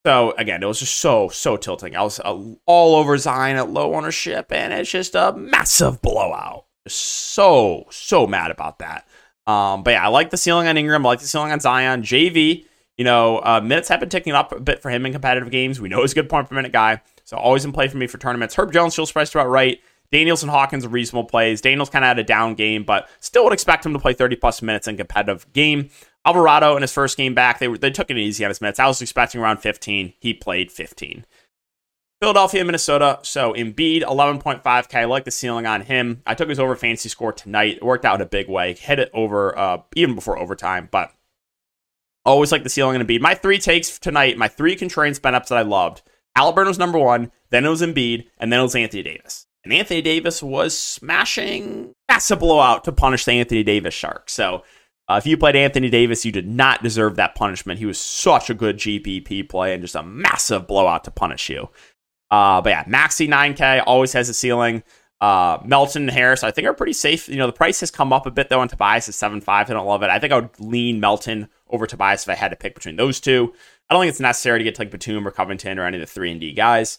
So 0.05 0.34
again, 0.38 0.63
it 0.63 0.65
was 0.65 0.79
just 0.79 0.96
so 0.96 1.27
so 1.29 1.58
tilting. 1.58 1.96
I 1.96 2.01
was 2.01 2.20
uh, 2.20 2.39
all 2.65 2.96
over 2.96 3.17
Zion 3.17 3.58
at 3.58 3.70
low 3.70 3.93
ownership, 3.93 4.51
and 4.51 4.72
it's 4.72 4.89
just 4.89 5.15
a 5.15 5.34
massive 5.34 6.01
blowout. 6.01 6.65
Just 6.88 7.00
so 7.00 7.88
so 7.89 8.25
mad 8.25 8.51
about 8.51 8.79
that. 8.79 9.05
Um, 9.46 9.84
but 9.84 9.92
yeah, 9.92 10.06
I 10.06 10.08
like 10.08 10.30
the 10.30 10.38
ceiling 10.38 10.68
on 10.68 10.78
Ingram. 10.78 11.06
I 11.06 11.10
like 11.10 11.20
the 11.20 11.28
ceiling 11.28 11.52
on 11.52 11.60
Zion. 11.60 12.02
JV, 12.02 12.66
you 12.98 13.04
know, 13.04 13.40
uh, 13.44 13.62
minutes 13.62 13.90
have 13.90 14.00
been 14.00 14.10
ticking 14.10 14.34
up 14.34 14.52
a 14.52 14.60
bit 14.60 14.82
for 14.82 14.90
him 14.90 15.06
in 15.06 15.12
competitive 15.12 15.52
games. 15.52 15.82
We 15.82 15.90
know 15.90 16.02
he's 16.02 16.14
a 16.14 16.16
good 16.16 16.30
point 16.30 16.50
per 16.50 16.56
minute 16.56 16.72
guy, 16.72 17.02
so 17.24 17.38
always 17.38 17.66
in 17.66 17.72
play 17.72 17.88
for 17.88 17.98
me 17.98 18.08
for 18.08 18.18
tournaments. 18.18 18.56
Herb 18.56 18.72
Jones 18.72 18.96
feels 18.96 19.12
priced 19.12 19.36
about 19.36 19.50
right. 19.50 19.80
Daniels 20.12 20.44
and 20.44 20.52
Hawkins 20.52 20.86
reasonable 20.86 21.26
plays. 21.26 21.60
Daniels 21.60 21.90
kind 21.90 22.06
of 22.06 22.08
had 22.08 22.20
a 22.20 22.24
down 22.24 22.54
game, 22.54 22.84
but 22.84 23.10
still 23.20 23.46
would 23.46 23.54
expect 23.54 23.84
him 23.84 23.94
to 23.94 24.00
play 24.00 24.14
30 24.14 24.36
plus 24.36 24.62
minutes 24.62 24.88
in 24.88 24.96
competitive 24.96 25.52
game. 25.54 25.90
Alvarado 26.24 26.76
in 26.76 26.84
his 26.84 26.94
first 26.94 27.18
game 27.18 27.34
back, 27.34 27.58
they, 27.58 27.68
they 27.68 27.90
took 27.90 28.12
it 28.12 28.18
easy 28.18 28.46
on 28.46 28.50
his 28.50 28.62
minutes. 28.62 28.80
I 28.80 28.86
was 28.86 29.02
expecting 29.02 29.42
around 29.42 29.58
15. 29.58 30.14
He 30.20 30.34
played 30.34 30.72
15. 30.72 31.26
Philadelphia, 32.24 32.63
Minnesota. 32.63 33.20
So 33.24 33.51
Embiid, 33.51 34.03
11.5K. 34.03 34.96
I 34.96 35.03
like 35.03 35.25
the 35.25 35.30
ceiling 35.30 35.65
on 35.65 35.82
him. 35.82 36.22
I 36.25 36.36
took 36.36 36.48
his 36.48 36.58
over 36.58 36.74
fantasy 36.77 37.10
score 37.10 37.34
tonight. 37.34 37.75
It 37.75 37.84
worked 37.84 38.06
out 38.06 38.15
in 38.15 38.22
a 38.22 38.25
big 38.25 38.48
way. 38.48 38.75
Hit 38.75 39.00
it 39.00 39.12
over 39.13 39.60
uh, 39.60 39.80
even 39.98 40.15
before 40.15 40.39
overtime, 40.39 40.88
but 40.89 41.12
always 42.24 42.50
like 42.50 42.63
the 42.63 42.70
ceiling 42.70 42.96
on 42.96 43.06
Embiid. 43.06 43.20
My 43.20 43.36
three 43.36 43.60
takes 43.60 44.00
tonight, 44.00 44.38
my 44.38 44.48
three 44.48 44.77
contrarian 44.77 45.13
spin 45.13 45.36
ups 45.36 45.50
that 45.50 45.58
I 45.58 45.63
loved. 45.63 46.01
Halliburton 46.38 46.70
was 46.70 46.80
number 46.80 46.98
one, 46.98 47.30
then 47.50 47.65
it 47.65 47.70
was 47.70 47.82
Embiid, 47.82 48.27
and 48.38 48.53
then 48.53 48.62
it 48.62 48.63
was 48.63 48.74
Anthony 48.74 49.03
Davis. 49.03 49.46
and 49.65 49.74
Anthony 49.74 50.01
Davis 50.01 50.42
was 50.42 50.77
smashing 50.77 51.94
massive 52.10 52.39
blowout 52.39 52.86
to 52.86 52.94
punish 52.94 53.25
the 53.25 53.34
Anthony 53.34 53.63
Davis 53.63 53.94
Sharks. 53.94 54.32
So 54.32 54.63
uh, 55.10 55.15
if 55.15 55.27
you 55.27 55.36
played 55.36 55.58
Anthony 55.58 55.89
Davis, 55.89 56.24
you 56.24 56.32
did 56.32 56.48
not 56.48 56.82
deserve 56.82 57.18
that 57.18 57.36
punishment. 57.36 57.80
He 57.80 57.86
was 57.86 58.00
such 58.00 58.50
a 58.50 58.53
good 58.53 58.77
GPP 58.77 59.50
play 59.50 59.74
and 59.74 59.84
just 59.84 59.96
a 59.96 60.03
massive 60.03 60.68
blowout 60.68 61.03
to 61.03 61.12
punish 61.12 61.50
you. 61.50 61.70
Uh, 62.34 62.60
but 62.63 62.72
yeah, 62.72 62.84
Maxey 62.88 63.28
9K 63.28 63.84
always 63.86 64.12
has 64.13 64.28
a 64.28 64.34
ceiling. 64.34 64.82
Uh, 65.22 65.60
Melton 65.63 66.02
and 66.02 66.12
Harris, 66.12 66.44
I 66.44 66.50
think, 66.50 66.68
are 66.68 66.74
pretty 66.74 66.94
safe. 66.94 67.30
You 67.30 67.36
know, 67.36 67.46
the 67.46 67.54
price 67.54 67.80
has 67.82 67.92
come 67.92 68.12
up 68.12 68.25
a 68.25 68.32
bit 68.32 68.50
though, 68.50 68.60
and 68.60 68.72
Tobias 68.72 69.08
is 69.08 69.16
7.5. 69.16 69.44
I 69.48 69.63
don't 69.66 69.86
love 69.86 70.02
it. 70.02 70.10
I 70.10 70.18
think 70.18 70.34
I 70.34 70.40
would 70.40 70.60
lean 70.60 71.00
Melton 71.00 71.48
over 71.70 71.86
Tobias 71.86 72.24
if 72.24 72.30
I 72.30 72.34
had 72.34 72.50
to 72.50 72.56
pick 72.56 72.74
between 72.74 72.96
those 72.96 73.20
two. 73.20 73.54
I 73.88 73.94
don't 73.94 74.02
think 74.02 74.10
it's 74.10 74.20
necessary 74.20 74.58
to 74.58 74.63
get 74.63 74.74
to 74.75 74.82
like 74.82 74.90
Batum 74.90 75.28
or 75.28 75.30
Covington 75.30 75.78
or 75.78 75.86
any 75.86 75.98
of 75.98 76.02
the 76.02 76.08
3 76.08 76.32
and 76.32 76.42
D 76.42 76.54
guys. 76.54 76.98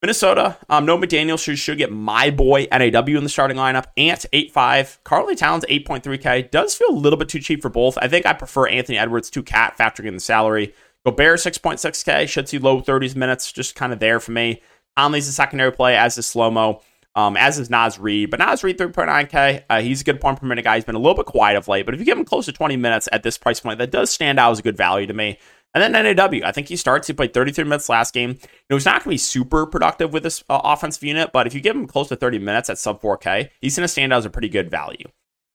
Minnesota, 0.00 0.56
um, 0.70 0.86
no 0.86 0.96
McDaniel 0.96 1.38
should, 1.38 1.58
should 1.58 1.76
get 1.76 1.92
my 1.92 2.30
boy 2.30 2.66
NAW 2.72 3.18
in 3.18 3.22
the 3.22 3.28
starting 3.28 3.58
lineup. 3.58 3.84
Ant 3.98 4.24
8.5. 4.32 5.04
Karl-Anthony 5.04 5.36
Towns 5.36 5.66
8.3K. 5.66 6.50
Does 6.50 6.74
feel 6.74 6.88
a 6.88 6.96
little 6.96 7.18
bit 7.18 7.28
too 7.28 7.38
cheap 7.38 7.60
for 7.60 7.68
both. 7.68 7.98
I 7.98 8.08
think 8.08 8.24
I 8.24 8.32
prefer 8.32 8.66
Anthony 8.66 8.96
Edwards 8.96 9.28
to 9.28 9.42
KAT 9.42 9.76
factoring 9.76 10.06
in 10.06 10.14
the 10.14 10.20
salary. 10.20 10.72
Gobert 11.04 11.40
6.6K. 11.40 12.28
Should 12.28 12.48
see 12.48 12.58
low 12.58 12.80
30s 12.80 13.14
minutes. 13.14 13.52
Just 13.52 13.74
kind 13.74 13.92
of 13.92 13.98
there 13.98 14.20
for 14.20 14.32
me. 14.32 14.62
Conley's 14.96 15.28
a 15.28 15.32
secondary 15.32 15.72
play, 15.72 15.96
as 15.96 16.16
is 16.18 16.26
slow 16.26 16.50
mo. 16.50 16.80
Um, 17.16 17.36
as 17.36 17.60
is 17.60 17.70
Naz 17.70 17.96
Reid, 17.96 18.30
but 18.30 18.40
Naz 18.40 18.64
Reid 18.64 18.76
3.9K. 18.76 19.64
Uh, 19.70 19.80
he's 19.80 20.00
a 20.00 20.04
good 20.04 20.20
point 20.20 20.40
per 20.40 20.46
minute 20.46 20.64
guy. 20.64 20.74
He's 20.74 20.84
been 20.84 20.96
a 20.96 20.98
little 20.98 21.14
bit 21.14 21.26
quiet 21.26 21.56
of 21.56 21.68
late, 21.68 21.86
but 21.86 21.94
if 21.94 22.00
you 22.00 22.06
give 22.06 22.18
him 22.18 22.24
close 22.24 22.46
to 22.46 22.52
20 22.52 22.76
minutes 22.76 23.08
at 23.12 23.22
this 23.22 23.38
price 23.38 23.60
point, 23.60 23.78
that 23.78 23.92
does 23.92 24.10
stand 24.10 24.40
out 24.40 24.50
as 24.50 24.58
a 24.58 24.62
good 24.62 24.76
value 24.76 25.06
to 25.06 25.14
me. 25.14 25.38
And 25.74 25.94
then 25.94 26.16
NAW, 26.16 26.40
I 26.44 26.50
think 26.50 26.68
he 26.68 26.76
starts. 26.76 27.06
He 27.06 27.12
played 27.12 27.32
33 27.32 27.64
minutes 27.64 27.88
last 27.88 28.14
game. 28.14 28.30
You 28.30 28.48
know, 28.70 28.76
he's 28.76 28.84
not 28.84 28.94
going 28.94 29.02
to 29.04 29.08
be 29.10 29.18
super 29.18 29.64
productive 29.64 30.12
with 30.12 30.24
this 30.24 30.42
uh, 30.48 30.60
offensive 30.64 31.04
unit, 31.04 31.30
but 31.32 31.46
if 31.46 31.54
you 31.54 31.60
give 31.60 31.76
him 31.76 31.86
close 31.86 32.08
to 32.08 32.16
30 32.16 32.40
minutes 32.40 32.68
at 32.68 32.78
sub 32.78 33.00
4K, 33.00 33.50
he's 33.60 33.76
going 33.76 33.84
to 33.84 33.88
stand 33.88 34.12
out 34.12 34.18
as 34.18 34.24
a 34.24 34.30
pretty 34.30 34.48
good 34.48 34.70
value. 34.70 35.06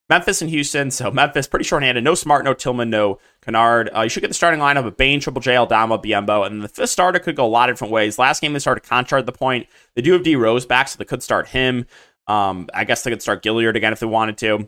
Memphis 0.10 0.42
and 0.42 0.50
Houston. 0.50 0.92
So 0.92 1.12
Memphis 1.12 1.48
pretty 1.48 1.66
short-handed. 1.66 2.04
No 2.04 2.16
Smart, 2.16 2.44
no 2.44 2.54
Tillman, 2.54 2.90
no 2.90 3.20
Kennard. 3.42 3.90
Uh, 3.96 4.02
you 4.02 4.10
should 4.10 4.22
get 4.22 4.28
the 4.28 4.34
starting 4.34 4.60
lineup 4.60 4.86
of 4.86 4.98
Bane, 4.98 5.20
Triple 5.20 5.42
J, 5.42 5.56
Aldama, 5.56 6.00
Biyombo, 6.00 6.46
and 6.46 6.64
the 6.64 6.68
fifth 6.68 6.90
starter 6.90 7.20
could 7.20 7.36
go 7.36 7.46
a 7.46 7.48
lot 7.48 7.70
of 7.70 7.76
different 7.76 7.94
ways. 7.94 8.18
Last 8.18 8.42
game 8.42 8.54
they 8.54 8.60
started 8.60 8.84
Konchar 8.84 9.20
at 9.20 9.26
the 9.26 9.32
point. 9.32 9.68
They 9.96 10.02
do 10.02 10.14
have 10.14 10.24
D 10.24 10.36
Rose 10.36 10.66
back, 10.66 10.88
so 10.88 10.98
they 10.98 11.06
could 11.06 11.24
start 11.24 11.50
him. 11.50 11.86
Um, 12.28 12.68
I 12.74 12.84
guess 12.84 13.04
they 13.04 13.12
could 13.12 13.22
start 13.22 13.44
Gilyard 13.44 13.76
again 13.76 13.94
if 13.94 14.00
they 14.00 14.06
wanted 14.06 14.38
to. 14.40 14.68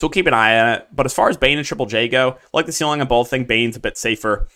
So 0.00 0.06
we'll 0.06 0.10
keep 0.10 0.26
an 0.26 0.34
eye 0.34 0.58
on 0.58 0.68
it. 0.68 0.88
But 0.92 1.06
as 1.06 1.12
far 1.12 1.28
as 1.28 1.36
Bane 1.36 1.58
and 1.58 1.66
Triple 1.66 1.86
J 1.86 2.08
go, 2.08 2.38
like 2.52 2.66
the 2.66 2.72
ceiling 2.72 3.00
on 3.00 3.08
both. 3.08 3.28
I 3.28 3.30
think 3.30 3.48
Bane's 3.48 3.76
a 3.76 3.80
bit 3.80 3.98
safer. 3.98 4.48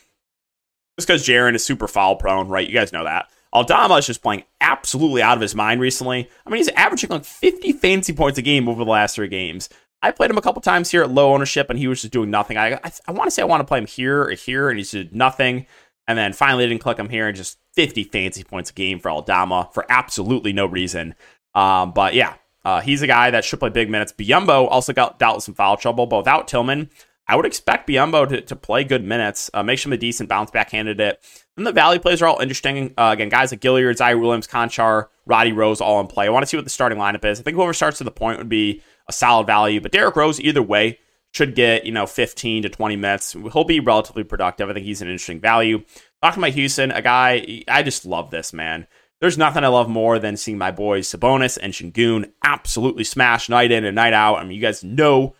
Just 0.98 1.08
because 1.08 1.26
Jaren 1.26 1.54
is 1.54 1.64
super 1.64 1.88
foul 1.88 2.16
prone, 2.16 2.48
right? 2.48 2.66
You 2.66 2.74
guys 2.74 2.92
know 2.92 3.04
that. 3.04 3.28
Aldama 3.54 3.94
is 3.96 4.06
just 4.06 4.22
playing 4.22 4.44
absolutely 4.60 5.22
out 5.22 5.36
of 5.36 5.40
his 5.40 5.54
mind 5.54 5.80
recently. 5.80 6.28
I 6.44 6.50
mean, 6.50 6.58
he's 6.58 6.68
averaging 6.70 7.10
like 7.10 7.24
50 7.24 7.72
fancy 7.72 8.12
points 8.12 8.38
a 8.38 8.42
game 8.42 8.68
over 8.68 8.84
the 8.84 8.90
last 8.90 9.14
three 9.14 9.28
games. 9.28 9.68
I 10.02 10.10
played 10.10 10.30
him 10.30 10.36
a 10.36 10.42
couple 10.42 10.60
times 10.60 10.90
here 10.90 11.02
at 11.02 11.10
low 11.10 11.32
ownership, 11.32 11.70
and 11.70 11.78
he 11.78 11.88
was 11.88 12.02
just 12.02 12.12
doing 12.12 12.30
nothing. 12.30 12.58
I 12.58 12.74
I, 12.74 12.92
I 13.08 13.12
want 13.12 13.28
to 13.28 13.30
say 13.30 13.42
I 13.42 13.46
want 13.46 13.60
to 13.60 13.64
play 13.64 13.78
him 13.78 13.86
here 13.86 14.22
or 14.22 14.32
here, 14.32 14.68
and 14.68 14.78
he's 14.78 14.90
did 14.90 15.14
nothing. 15.14 15.66
And 16.06 16.18
then 16.18 16.34
finally, 16.34 16.64
I 16.64 16.68
didn't 16.68 16.82
click 16.82 16.98
him 16.98 17.08
here, 17.08 17.26
and 17.26 17.36
just 17.36 17.58
50 17.74 18.04
fancy 18.04 18.44
points 18.44 18.70
a 18.70 18.74
game 18.74 18.98
for 18.98 19.10
Aldama 19.10 19.70
for 19.72 19.86
absolutely 19.88 20.52
no 20.52 20.66
reason. 20.66 21.14
Um, 21.54 21.92
but 21.92 22.14
yeah, 22.14 22.34
uh, 22.64 22.80
he's 22.80 23.02
a 23.02 23.06
guy 23.06 23.30
that 23.30 23.44
should 23.44 23.60
play 23.60 23.70
big 23.70 23.88
minutes. 23.88 24.12
Biyombo 24.12 24.68
also 24.70 24.92
got 24.92 25.18
dealt 25.18 25.36
with 25.36 25.44
some 25.44 25.54
foul 25.54 25.76
trouble, 25.76 26.06
but 26.06 26.18
without 26.18 26.48
Tillman, 26.48 26.90
I 27.26 27.36
would 27.36 27.46
expect 27.46 27.88
Biyombo 27.88 28.28
to, 28.28 28.40
to 28.42 28.56
play 28.56 28.84
good 28.84 29.04
minutes, 29.04 29.50
uh, 29.54 29.62
makes 29.62 29.84
him 29.84 29.92
a 29.92 29.96
decent 29.96 30.28
bounce 30.28 30.50
back 30.50 30.70
candidate. 30.70 31.18
And 31.56 31.66
the 31.66 31.72
value 31.72 32.00
plays 32.00 32.20
are 32.20 32.26
all 32.26 32.40
interesting. 32.40 32.92
Uh, 32.98 33.10
again, 33.12 33.28
guys 33.28 33.50
like 33.50 33.60
Gilyard, 33.60 33.96
Ziaire 33.96 34.20
Williams, 34.20 34.46
Konchar, 34.46 35.06
Roddy 35.24 35.52
Rose 35.52 35.80
all 35.80 36.00
in 36.00 36.06
play. 36.06 36.26
I 36.26 36.30
want 36.30 36.42
to 36.42 36.46
see 36.46 36.56
what 36.56 36.64
the 36.64 36.70
starting 36.70 36.98
lineup 36.98 37.24
is. 37.24 37.40
I 37.40 37.42
think 37.42 37.56
whoever 37.56 37.72
starts 37.72 37.98
to 37.98 38.04
the 38.04 38.10
point 38.10 38.38
would 38.38 38.48
be 38.48 38.82
a 39.08 39.12
solid 39.12 39.46
value. 39.46 39.80
But 39.80 39.92
Derrick 39.92 40.16
Rose, 40.16 40.40
either 40.40 40.62
way, 40.62 40.98
should 41.32 41.54
get, 41.54 41.86
you 41.86 41.92
know, 41.92 42.06
15 42.06 42.62
to 42.62 42.68
20 42.68 42.96
minutes. 42.96 43.32
He'll 43.52 43.64
be 43.64 43.80
relatively 43.80 44.24
productive. 44.24 44.68
I 44.68 44.74
think 44.74 44.86
he's 44.86 45.02
an 45.02 45.08
interesting 45.08 45.40
value. 45.40 45.82
Talking 46.22 46.42
about 46.42 46.52
Houston, 46.52 46.90
a 46.90 47.02
guy, 47.02 47.62
I 47.68 47.82
just 47.82 48.06
love 48.06 48.30
this, 48.30 48.52
man. 48.52 48.86
There's 49.20 49.38
nothing 49.38 49.64
I 49.64 49.68
love 49.68 49.88
more 49.88 50.18
than 50.18 50.36
seeing 50.36 50.58
my 50.58 50.70
boys 50.70 51.08
Sabonis 51.08 51.58
and 51.60 51.72
Sengun 51.72 52.32
absolutely 52.42 53.04
smash 53.04 53.48
night 53.48 53.72
in 53.72 53.84
and 53.84 53.94
night 53.94 54.12
out. 54.12 54.36
I 54.36 54.44
mean, 54.44 54.52
you 54.52 54.60
guys 54.60 54.84
know 54.84 55.34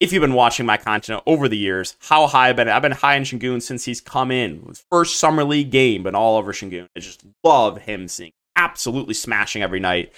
if 0.00 0.12
you've 0.12 0.20
been 0.20 0.34
watching 0.34 0.66
my 0.66 0.76
content 0.76 1.22
over 1.26 1.48
the 1.48 1.56
years, 1.56 1.96
how 2.00 2.26
high 2.26 2.50
I've 2.50 2.56
been. 2.56 2.68
I've 2.68 2.82
been 2.82 2.92
high 2.92 3.16
in 3.16 3.22
Sengun 3.22 3.62
since 3.62 3.84
he's 3.84 4.00
come 4.00 4.30
in. 4.30 4.74
First 4.90 5.16
summer 5.16 5.44
league 5.44 5.70
game, 5.70 6.02
but 6.02 6.14
all 6.14 6.36
over 6.36 6.52
Sengun. 6.52 6.88
I 6.96 7.00
just 7.00 7.24
love 7.42 7.78
him 7.78 8.08
seeing 8.08 8.32
absolutely 8.56 9.14
smashing 9.14 9.62
every 9.62 9.80
night. 9.80 10.12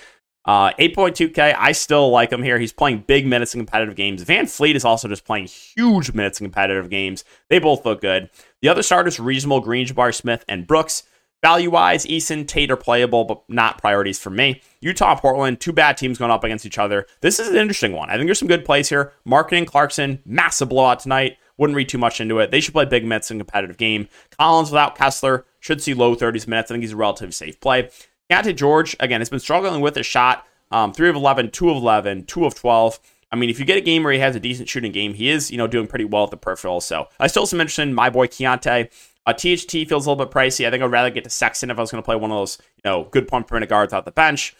Uh, 0.44 0.72
8.2K, 0.78 1.54
I 1.58 1.72
still 1.72 2.10
like 2.10 2.32
him 2.32 2.42
here. 2.42 2.58
He's 2.58 2.72
playing 2.72 3.04
big 3.06 3.26
minutes 3.26 3.54
in 3.54 3.60
competitive 3.60 3.96
games. 3.96 4.24
VanVleet 4.24 4.76
is 4.76 4.84
also 4.84 5.06
just 5.06 5.26
playing 5.26 5.46
huge 5.46 6.12
minutes 6.14 6.40
in 6.40 6.46
competitive 6.46 6.88
games. 6.88 7.22
They 7.50 7.58
both 7.58 7.84
look 7.84 8.00
good. 8.00 8.30
The 8.62 8.68
other 8.68 8.82
starters, 8.82 9.20
reasonable, 9.20 9.60
Green, 9.60 9.86
Jabari 9.86 10.14
Smith, 10.14 10.44
and 10.48 10.66
Brooks. 10.66 11.02
Value 11.40 11.70
wise, 11.70 12.04
Eason, 12.06 12.46
Tate 12.46 12.70
are 12.70 12.76
playable, 12.76 13.24
but 13.24 13.42
not 13.48 13.78
priorities 13.78 14.18
for 14.18 14.30
me. 14.30 14.60
Utah, 14.80 15.14
Portland, 15.14 15.60
two 15.60 15.72
bad 15.72 15.96
teams 15.96 16.18
going 16.18 16.32
up 16.32 16.42
against 16.42 16.66
each 16.66 16.78
other. 16.78 17.06
This 17.20 17.38
is 17.38 17.48
an 17.48 17.56
interesting 17.56 17.92
one. 17.92 18.10
I 18.10 18.14
think 18.14 18.26
there's 18.26 18.40
some 18.40 18.48
good 18.48 18.64
plays 18.64 18.88
here. 18.88 19.12
Markkanen, 19.26 19.66
Clarkson, 19.66 20.20
massive 20.26 20.68
blowout 20.68 21.00
tonight. 21.00 21.36
Wouldn't 21.56 21.76
read 21.76 21.88
too 21.88 21.98
much 21.98 22.20
into 22.20 22.40
it. 22.40 22.50
They 22.50 22.60
should 22.60 22.74
play 22.74 22.86
big 22.86 23.04
minutes 23.04 23.30
in 23.30 23.38
competitive 23.38 23.76
game. 23.76 24.08
Collins 24.36 24.70
without 24.70 24.96
Kessler 24.96 25.44
should 25.60 25.80
see 25.80 25.94
low 25.94 26.16
30s 26.16 26.48
minutes. 26.48 26.70
I 26.70 26.74
think 26.74 26.82
he's 26.82 26.92
a 26.92 26.96
relatively 26.96 27.32
safe 27.32 27.60
play. 27.60 27.88
Keyonte 28.30 28.56
George, 28.56 28.96
again, 28.98 29.20
has 29.20 29.30
been 29.30 29.38
struggling 29.38 29.80
with 29.80 29.96
a 29.96 30.02
shot. 30.02 30.44
Um, 30.70 30.92
3 30.92 31.08
of 31.08 31.16
11, 31.16 31.50
2 31.50 31.70
of 31.70 31.76
11, 31.76 32.26
2 32.26 32.44
of 32.44 32.54
12. 32.54 33.00
I 33.30 33.36
mean, 33.36 33.50
if 33.50 33.58
you 33.58 33.64
get 33.64 33.76
a 33.76 33.82
game 33.82 34.02
where 34.02 34.12
he 34.12 34.18
has 34.18 34.34
a 34.34 34.40
decent 34.40 34.68
shooting 34.68 34.92
game, 34.92 35.14
he 35.14 35.28
is, 35.30 35.50
you 35.50 35.58
know, 35.58 35.66
doing 35.66 35.86
pretty 35.86 36.04
well 36.04 36.24
at 36.24 36.30
the 36.30 36.36
peripheral. 36.36 36.80
So 36.80 37.08
I 37.20 37.26
still 37.26 37.46
some 37.46 37.60
interest 37.60 37.78
in 37.78 37.94
my 37.94 38.10
boy 38.10 38.26
Keyonte. 38.26 38.90
Uh, 39.28 39.34
THT 39.34 39.86
feels 39.86 40.06
a 40.06 40.10
little 40.10 40.24
bit 40.24 40.32
pricey. 40.32 40.66
I 40.66 40.70
think 40.70 40.82
I'd 40.82 40.90
rather 40.90 41.10
get 41.10 41.24
to 41.24 41.30
Sexton 41.30 41.70
if 41.70 41.76
I 41.76 41.82
was 41.82 41.90
going 41.90 42.02
to 42.02 42.04
play 42.04 42.16
one 42.16 42.30
of 42.30 42.38
those, 42.38 42.56
you 42.82 42.90
know, 42.90 43.04
good 43.10 43.28
point 43.28 43.46
per 43.46 43.56
minute 43.56 43.68
guards 43.68 43.92
out 43.92 44.06
the 44.06 44.10
bench. 44.10 44.56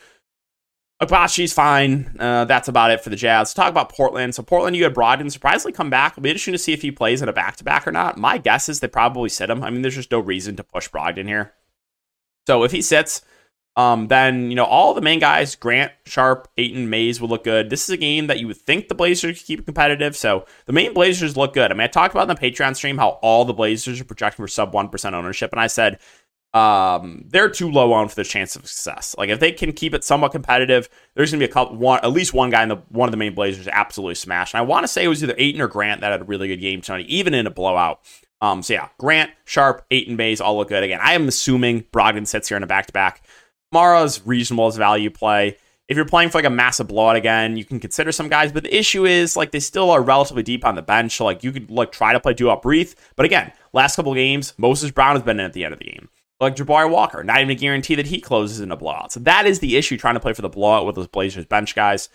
Agbaji's 1.00 1.54
fine. 1.54 2.14
Uh, 2.18 2.44
that's 2.44 2.68
about 2.68 2.90
it 2.90 3.00
for 3.00 3.08
the 3.08 3.16
Jazz. 3.16 3.54
Talk 3.54 3.70
about 3.70 3.90
Portland. 3.90 4.34
So 4.34 4.42
Portland, 4.42 4.76
you 4.76 4.84
had 4.84 4.94
Brogdon 4.94 5.32
surprisingly 5.32 5.72
come 5.72 5.88
back. 5.88 6.12
It'll 6.12 6.22
be 6.22 6.28
interesting 6.28 6.52
to 6.52 6.58
see 6.58 6.74
if 6.74 6.82
he 6.82 6.90
plays 6.90 7.22
in 7.22 7.30
a 7.30 7.32
back 7.32 7.56
to 7.56 7.64
back 7.64 7.86
or 7.86 7.92
not. 7.92 8.18
My 8.18 8.36
guess 8.36 8.68
is 8.68 8.80
they 8.80 8.88
probably 8.88 9.30
sit 9.30 9.48
him. 9.48 9.64
I 9.64 9.70
mean, 9.70 9.80
there's 9.80 9.94
just 9.94 10.10
no 10.10 10.18
reason 10.18 10.54
to 10.56 10.64
push 10.64 10.90
Brogdon 10.90 11.26
here. 11.26 11.54
So 12.46 12.62
if 12.62 12.72
he 12.72 12.82
sits, 12.82 13.22
um, 13.78 14.08
then 14.08 14.50
you 14.50 14.56
know 14.56 14.64
all 14.64 14.92
the 14.92 15.00
main 15.00 15.20
guys, 15.20 15.54
Grant, 15.54 15.92
Sharpe, 16.04 16.48
Ayton, 16.58 16.90
Mays 16.90 17.20
will 17.20 17.28
look 17.28 17.44
good. 17.44 17.70
This 17.70 17.84
is 17.84 17.90
a 17.90 17.96
game 17.96 18.26
that 18.26 18.40
you 18.40 18.48
would 18.48 18.56
think 18.56 18.88
the 18.88 18.94
Blazers 18.96 19.38
could 19.38 19.46
keep 19.46 19.64
competitive. 19.64 20.16
So 20.16 20.46
the 20.66 20.72
main 20.72 20.92
Blazers 20.92 21.36
look 21.36 21.54
good. 21.54 21.70
I 21.70 21.74
mean, 21.74 21.82
I 21.82 21.86
talked 21.86 22.12
about 22.12 22.28
in 22.28 22.34
the 22.34 22.40
Patreon 22.40 22.74
stream 22.74 22.98
how 22.98 23.20
all 23.22 23.44
the 23.44 23.54
Blazers 23.54 24.00
are 24.00 24.04
projecting 24.04 24.42
for 24.42 24.48
sub 24.48 24.74
one 24.74 24.88
percent 24.88 25.14
ownership, 25.14 25.52
and 25.52 25.60
I 25.60 25.68
said 25.68 26.00
um, 26.54 27.22
they're 27.28 27.48
too 27.48 27.70
low 27.70 27.92
on 27.92 28.08
for 28.08 28.16
the 28.16 28.24
chance 28.24 28.56
of 28.56 28.66
success. 28.66 29.14
Like 29.16 29.28
if 29.28 29.38
they 29.38 29.52
can 29.52 29.72
keep 29.72 29.94
it 29.94 30.02
somewhat 30.02 30.32
competitive, 30.32 30.88
there's 31.14 31.30
gonna 31.30 31.38
be 31.38 31.44
a 31.44 31.52
couple, 31.52 31.76
one 31.76 32.00
at 32.02 32.10
least 32.10 32.34
one 32.34 32.50
guy 32.50 32.64
in 32.64 32.68
the 32.68 32.78
one 32.88 33.06
of 33.08 33.12
the 33.12 33.16
main 33.16 33.36
Blazers 33.36 33.68
absolutely 33.68 34.16
smashed. 34.16 34.54
And 34.54 34.58
I 34.58 34.64
want 34.64 34.82
to 34.82 34.88
say 34.88 35.04
it 35.04 35.08
was 35.08 35.22
either 35.22 35.36
Ayton 35.38 35.60
or 35.60 35.68
Grant 35.68 36.00
that 36.00 36.10
had 36.10 36.22
a 36.22 36.24
really 36.24 36.48
good 36.48 36.56
game 36.56 36.80
tonight, 36.80 37.06
even 37.06 37.32
in 37.32 37.46
a 37.46 37.50
blowout. 37.50 38.00
Um, 38.40 38.60
so 38.62 38.72
yeah, 38.72 38.88
Grant, 38.98 39.30
Sharpe, 39.44 39.84
Ayton, 39.92 40.16
Mays 40.16 40.40
all 40.40 40.56
look 40.56 40.68
good. 40.68 40.82
Again, 40.82 41.00
I 41.00 41.12
am 41.12 41.28
assuming 41.28 41.84
Brogdon 41.92 42.26
sits 42.26 42.48
here 42.48 42.56
in 42.56 42.64
a 42.64 42.68
back 42.68 42.86
to 42.86 42.92
back. 42.92 43.22
Mara's 43.72 44.26
reasonable 44.26 44.66
as 44.66 44.76
value 44.76 45.10
play. 45.10 45.56
If 45.88 45.96
you're 45.96 46.04
playing 46.04 46.28
for 46.28 46.38
like 46.38 46.44
a 46.44 46.50
massive 46.50 46.88
blowout 46.88 47.16
again, 47.16 47.56
you 47.56 47.64
can 47.64 47.80
consider 47.80 48.12
some 48.12 48.28
guys, 48.28 48.52
but 48.52 48.62
the 48.62 48.76
issue 48.76 49.06
is 49.06 49.36
like 49.36 49.52
they 49.52 49.60
still 49.60 49.90
are 49.90 50.02
relatively 50.02 50.42
deep 50.42 50.64
on 50.66 50.74
the 50.74 50.82
bench. 50.82 51.16
So 51.16 51.24
like 51.24 51.42
you 51.42 51.50
could 51.50 51.70
like 51.70 51.92
try 51.92 52.12
to 52.12 52.20
play 52.20 52.34
Duop 52.34 52.64
Reath. 52.64 52.94
But 53.16 53.24
again, 53.24 53.52
last 53.72 53.96
couple 53.96 54.12
games, 54.14 54.52
Moses 54.58 54.90
Brown 54.90 55.16
has 55.16 55.22
been 55.22 55.40
in 55.40 55.46
at 55.46 55.54
the 55.54 55.64
end 55.64 55.72
of 55.72 55.78
the 55.78 55.86
game. 55.86 56.10
Like 56.40 56.56
Jabari 56.56 56.90
Walker, 56.90 57.24
not 57.24 57.38
even 57.38 57.50
a 57.50 57.54
guarantee 57.54 57.94
that 57.96 58.06
he 58.06 58.20
closes 58.20 58.60
in 58.60 58.70
a 58.70 58.76
blowout. 58.76 59.12
So 59.12 59.20
that 59.20 59.46
is 59.46 59.60
the 59.60 59.76
issue 59.76 59.96
trying 59.96 60.14
to 60.14 60.20
play 60.20 60.34
for 60.34 60.42
the 60.42 60.48
blowout 60.48 60.86
with 60.86 60.94
those 60.94 61.08
Blazers 61.08 61.46
bench 61.46 61.74
guys. 61.74 62.10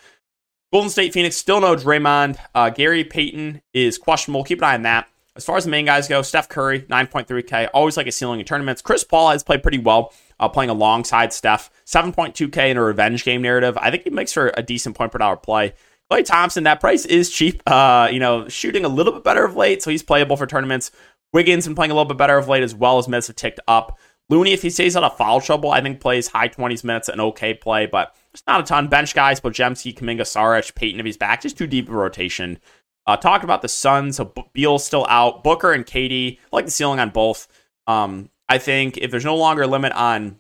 Golden 0.71 0.89
State 0.89 1.13
Phoenix 1.13 1.35
still 1.35 1.59
no 1.59 1.75
Draymond. 1.75 2.37
Uh, 2.55 2.69
Gary 2.69 3.03
Payton 3.03 3.61
is 3.73 3.97
questionable. 3.97 4.43
Keep 4.43 4.59
an 4.59 4.63
eye 4.63 4.73
on 4.75 4.81
that. 4.83 5.07
As 5.35 5.45
far 5.45 5.57
as 5.57 5.65
the 5.65 5.71
main 5.71 5.85
guys 5.85 6.07
go, 6.07 6.21
Steph 6.21 6.47
Curry, 6.47 6.81
9.3K, 6.81 7.69
always 7.73 7.97
like 7.97 8.05
a 8.05 8.11
ceiling 8.11 8.39
in 8.39 8.45
tournaments. 8.45 8.83
Chris 8.83 9.03
Paul 9.03 9.31
has 9.31 9.43
played 9.43 9.63
pretty 9.63 9.79
well 9.79 10.13
uh, 10.39 10.49
playing 10.49 10.69
alongside 10.69 11.33
Steph. 11.33 11.69
7.2K 11.85 12.71
in 12.71 12.77
a 12.77 12.83
revenge 12.83 13.23
game 13.23 13.41
narrative. 13.41 13.77
I 13.77 13.91
think 13.91 14.03
he 14.03 14.09
makes 14.09 14.33
for 14.33 14.51
a 14.55 14.63
decent 14.63 14.95
point 14.95 15.11
per 15.11 15.17
dollar 15.17 15.37
play. 15.37 15.73
Klay 16.11 16.25
Thompson, 16.25 16.63
that 16.65 16.79
price 16.79 17.05
is 17.05 17.29
cheap. 17.29 17.63
Uh, 17.65 18.07
you 18.11 18.19
know, 18.19 18.47
shooting 18.47 18.85
a 18.85 18.89
little 18.89 19.13
bit 19.13 19.23
better 19.23 19.45
of 19.45 19.55
late, 19.55 19.81
so 19.81 19.89
he's 19.89 20.03
playable 20.03 20.37
for 20.37 20.45
tournaments. 20.45 20.91
Wiggins 21.31 21.65
been 21.65 21.75
playing 21.75 21.91
a 21.91 21.95
little 21.95 22.07
bit 22.07 22.17
better 22.17 22.37
of 22.37 22.47
late 22.47 22.63
as 22.63 22.75
well 22.75 22.99
as 22.99 23.07
minutes 23.07 23.27
have 23.27 23.35
ticked 23.35 23.59
up. 23.67 23.97
Looney, 24.29 24.53
if 24.53 24.61
he 24.61 24.69
stays 24.69 24.95
out 24.95 25.03
of 25.03 25.17
foul 25.17 25.41
trouble, 25.41 25.71
I 25.71 25.81
think 25.81 25.99
plays 25.99 26.27
high 26.27 26.49
20s 26.49 26.83
minutes, 26.83 27.09
an 27.09 27.19
okay 27.19 27.53
play, 27.53 27.87
but 27.87 28.15
it's 28.33 28.43
not 28.47 28.61
a 28.61 28.63
ton. 28.63 28.87
Bench 28.87 29.13
guys, 29.13 29.39
Podziemski, 29.39 29.95
Kuminga, 29.95 30.21
Saric, 30.21 30.75
Payton 30.75 30.99
if 30.99 31.05
he's 31.05 31.17
back, 31.17 31.41
just 31.41 31.57
too 31.57 31.67
deep 31.67 31.87
of 31.87 31.93
a 31.93 31.97
rotation. 31.97 32.59
Uh, 33.05 33.17
talking 33.17 33.43
about 33.43 33.61
the 33.61 33.67
Suns, 33.67 34.15
so 34.15 34.33
Beal's 34.53 34.85
still 34.85 35.05
out. 35.09 35.43
Booker 35.43 35.73
and 35.73 35.85
KD, 35.85 36.37
I 36.37 36.55
like 36.55 36.65
the 36.65 36.71
ceiling 36.71 36.99
on 36.99 37.09
both. 37.09 37.47
Um, 37.85 38.29
I 38.49 38.58
think 38.58 38.97
if 38.97 39.12
there's 39.12 39.25
no 39.25 39.36
longer 39.36 39.63
a 39.63 39.67
limit 39.67 39.93
on 39.93 40.38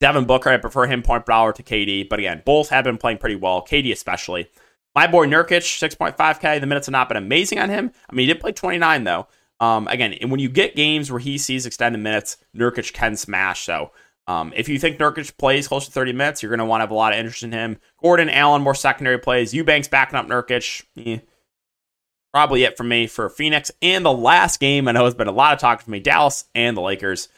Devin 0.00 0.24
Booker, 0.24 0.50
I 0.50 0.56
prefer 0.56 0.86
him 0.86 1.02
point 1.02 1.26
per 1.26 1.32
hour 1.32 1.52
to 1.52 1.62
KD, 1.62 2.08
but 2.08 2.18
again, 2.18 2.42
both 2.44 2.70
have 2.70 2.84
been 2.84 2.98
playing 2.98 3.18
pretty 3.18 3.36
well, 3.36 3.62
KD 3.62 3.92
especially. 3.92 4.48
My 4.94 5.06
boy 5.06 5.26
Nurkic, 5.26 5.62
6.5K. 5.62 6.60
The 6.60 6.66
minutes 6.66 6.86
have 6.86 6.92
not 6.92 7.08
been 7.08 7.16
amazing 7.16 7.58
on 7.58 7.70
him. 7.70 7.90
I 8.10 8.14
mean, 8.14 8.26
he 8.26 8.32
did 8.32 8.40
play 8.40 8.52
29 8.52 9.04
though. 9.04 9.26
Um, 9.60 9.86
again, 9.88 10.12
and 10.14 10.30
when 10.30 10.40
you 10.40 10.48
get 10.48 10.74
games 10.74 11.10
where 11.10 11.20
he 11.20 11.38
sees 11.38 11.66
extended 11.66 11.98
minutes, 11.98 12.36
Nurkic 12.54 12.92
can 12.92 13.16
smash. 13.16 13.64
So 13.64 13.92
um, 14.26 14.52
if 14.56 14.68
you 14.68 14.78
think 14.78 14.98
Nurkic 14.98 15.36
plays 15.36 15.68
close 15.68 15.86
to 15.86 15.92
30 15.92 16.12
minutes, 16.12 16.42
you're 16.42 16.50
going 16.50 16.58
to 16.58 16.64
want 16.64 16.80
to 16.80 16.82
have 16.82 16.90
a 16.90 16.94
lot 16.94 17.12
of 17.12 17.18
interest 17.18 17.42
in 17.42 17.52
him. 17.52 17.78
Gordon, 18.00 18.28
Allen, 18.28 18.62
more 18.62 18.74
secondary 18.74 19.18
plays. 19.18 19.54
Eubanks 19.54 19.88
backing 19.88 20.18
up 20.18 20.26
Nurkic. 20.26 20.84
Eh, 20.96 21.18
probably 22.32 22.64
it 22.64 22.76
for 22.76 22.84
me 22.84 23.06
for 23.06 23.28
Phoenix. 23.28 23.70
And 23.80 24.04
the 24.04 24.12
last 24.12 24.60
game, 24.60 24.88
I 24.88 24.92
know 24.92 25.04
has 25.04 25.14
been 25.14 25.28
a 25.28 25.32
lot 25.32 25.52
of 25.52 25.58
talk 25.58 25.82
for 25.82 25.90
me, 25.90 26.00
Dallas 26.00 26.44
and 26.54 26.76
the 26.76 26.80
Lakers. 26.80 27.28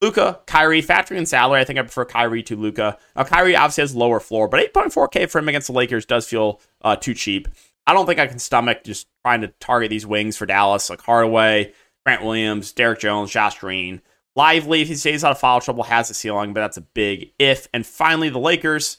Luka, 0.00 0.40
Kyrie, 0.46 0.82
factoring 0.82 1.16
in 1.16 1.26
salary, 1.26 1.60
I 1.60 1.64
think 1.64 1.78
I 1.78 1.82
prefer 1.82 2.04
Kyrie 2.04 2.42
to 2.44 2.56
Luka. 2.56 2.98
Now, 3.16 3.24
Kyrie 3.24 3.56
obviously 3.56 3.82
has 3.82 3.96
lower 3.96 4.20
floor, 4.20 4.48
but 4.48 4.60
8.4K 4.74 5.30
for 5.30 5.38
him 5.38 5.48
against 5.48 5.68
the 5.68 5.72
Lakers 5.72 6.04
does 6.04 6.26
feel 6.26 6.60
uh, 6.82 6.96
too 6.96 7.14
cheap. 7.14 7.48
I 7.86 7.94
don't 7.94 8.06
think 8.06 8.18
I 8.18 8.26
can 8.26 8.38
stomach 8.38 8.84
just 8.84 9.06
trying 9.24 9.40
to 9.42 9.48
target 9.60 9.90
these 9.90 10.06
wings 10.06 10.36
for 10.36 10.46
Dallas, 10.46 10.90
like 10.90 11.00
Hardaway, 11.00 11.72
Grant 12.04 12.22
Williams, 12.22 12.72
Derrick 12.72 13.00
Jones, 13.00 13.30
Josh 13.30 13.58
Green. 13.58 14.02
Lively, 14.36 14.82
if 14.82 14.88
he 14.88 14.94
stays 14.94 15.22
out 15.22 15.30
of 15.30 15.38
foul 15.38 15.60
trouble, 15.60 15.84
has 15.84 16.10
a 16.10 16.14
ceiling, 16.14 16.52
but 16.52 16.60
that's 16.60 16.76
a 16.76 16.82
big 16.82 17.32
if. 17.38 17.68
And 17.72 17.86
finally, 17.86 18.30
the 18.30 18.38
Lakers. 18.38 18.98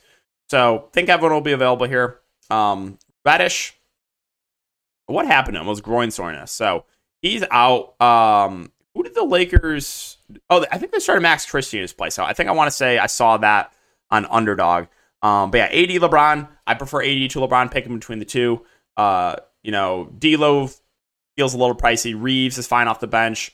So 0.49 0.89
think 0.93 1.09
everyone 1.09 1.33
will 1.33 1.41
be 1.41 1.51
available 1.51 1.87
here. 1.87 2.19
Um, 2.49 2.97
Reddish, 3.25 3.74
what 5.07 5.25
happened 5.25 5.55
to 5.55 5.61
him? 5.61 5.67
It 5.67 5.69
was 5.69 5.81
groin 5.81 6.11
soreness. 6.11 6.51
So 6.51 6.85
he's 7.21 7.43
out. 7.51 7.99
Um, 8.01 8.71
who 8.93 9.03
did 9.03 9.15
the 9.15 9.23
Lakers? 9.23 10.17
Oh, 10.49 10.65
I 10.71 10.77
think 10.77 10.91
they 10.91 10.99
started 10.99 11.21
Max 11.21 11.45
Christie 11.45 11.77
in 11.77 11.81
his 11.81 11.93
place. 11.93 12.15
So 12.15 12.23
I 12.23 12.33
think 12.33 12.49
I 12.49 12.53
want 12.53 12.67
to 12.67 12.75
say 12.75 12.97
I 12.97 13.07
saw 13.07 13.37
that 13.37 13.73
on 14.09 14.25
Underdog. 14.25 14.87
Um, 15.21 15.51
but 15.51 15.57
yeah, 15.57 15.65
AD 15.65 15.89
LeBron. 15.89 16.47
I 16.67 16.73
prefer 16.75 17.01
AD 17.01 17.31
to 17.31 17.39
LeBron. 17.39 17.71
Pick 17.71 17.85
him 17.85 17.95
between 17.95 18.19
the 18.19 18.25
two. 18.25 18.65
Uh, 18.95 19.35
you 19.63 19.71
know, 19.71 20.05
D'Lo 20.17 20.69
feels 21.35 21.53
a 21.53 21.57
little 21.57 21.75
pricey. 21.75 22.15
Reeves 22.17 22.57
is 22.57 22.67
fine 22.67 22.87
off 22.87 22.99
the 22.99 23.07
bench. 23.07 23.51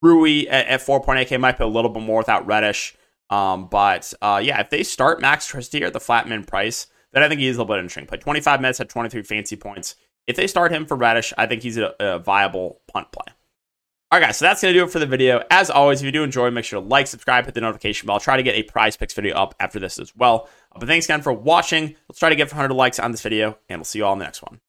Rui 0.00 0.46
at, 0.48 0.66
at 0.66 0.80
4.8k 0.80 1.40
might 1.40 1.58
pay 1.58 1.64
a 1.64 1.68
little 1.68 1.90
bit 1.90 2.02
more 2.02 2.18
without 2.18 2.46
Reddish. 2.46 2.96
Um, 3.30 3.68
but 3.68 4.12
uh, 4.22 4.40
yeah, 4.42 4.60
if 4.60 4.70
they 4.70 4.82
start 4.82 5.20
Max 5.20 5.50
Christie 5.50 5.84
at 5.84 5.92
the 5.92 6.00
flat 6.00 6.28
min 6.28 6.44
price, 6.44 6.86
then 7.12 7.22
I 7.22 7.28
think 7.28 7.40
he's 7.40 7.56
a 7.56 7.60
little 7.60 7.74
bit 7.74 7.80
interesting. 7.80 8.06
Play 8.06 8.18
25 8.18 8.60
minutes 8.60 8.80
at 8.80 8.88
23 8.88 9.22
fancy 9.22 9.56
points. 9.56 9.96
If 10.28 10.36
they 10.36 10.46
start 10.46 10.70
him 10.70 10.84
for 10.84 10.94
Reddish, 10.94 11.32
I 11.38 11.46
think 11.46 11.62
he's 11.62 11.78
a, 11.78 11.94
a 11.98 12.18
viable 12.18 12.82
punt 12.86 13.10
play. 13.10 13.32
All 14.10 14.20
right, 14.20 14.26
guys, 14.26 14.36
so 14.36 14.44
that's 14.44 14.62
going 14.62 14.72
to 14.72 14.78
do 14.78 14.84
it 14.84 14.90
for 14.90 14.98
the 14.98 15.06
video. 15.06 15.42
As 15.50 15.70
always, 15.70 16.00
if 16.00 16.06
you 16.06 16.12
do 16.12 16.22
enjoy, 16.22 16.50
make 16.50 16.66
sure 16.66 16.80
to 16.80 16.86
like, 16.86 17.06
subscribe, 17.06 17.46
hit 17.46 17.54
the 17.54 17.62
notification 17.62 18.06
bell. 18.06 18.14
I'll 18.14 18.20
try 18.20 18.36
to 18.36 18.42
get 18.42 18.54
a 18.54 18.62
prize 18.62 18.96
picks 18.96 19.14
video 19.14 19.34
up 19.34 19.54
after 19.58 19.78
this 19.80 19.98
as 19.98 20.14
well. 20.14 20.48
But 20.78 20.86
thanks 20.86 21.06
again 21.06 21.22
for 21.22 21.32
watching. 21.32 21.96
Let's 22.08 22.18
try 22.18 22.28
to 22.28 22.36
get 22.36 22.52
100 22.52 22.74
likes 22.74 22.98
on 22.98 23.10
this 23.10 23.22
video, 23.22 23.58
and 23.68 23.80
we'll 23.80 23.84
see 23.84 23.98
you 23.98 24.04
all 24.04 24.12
in 24.12 24.18
the 24.18 24.24
next 24.26 24.42
one. 24.42 24.60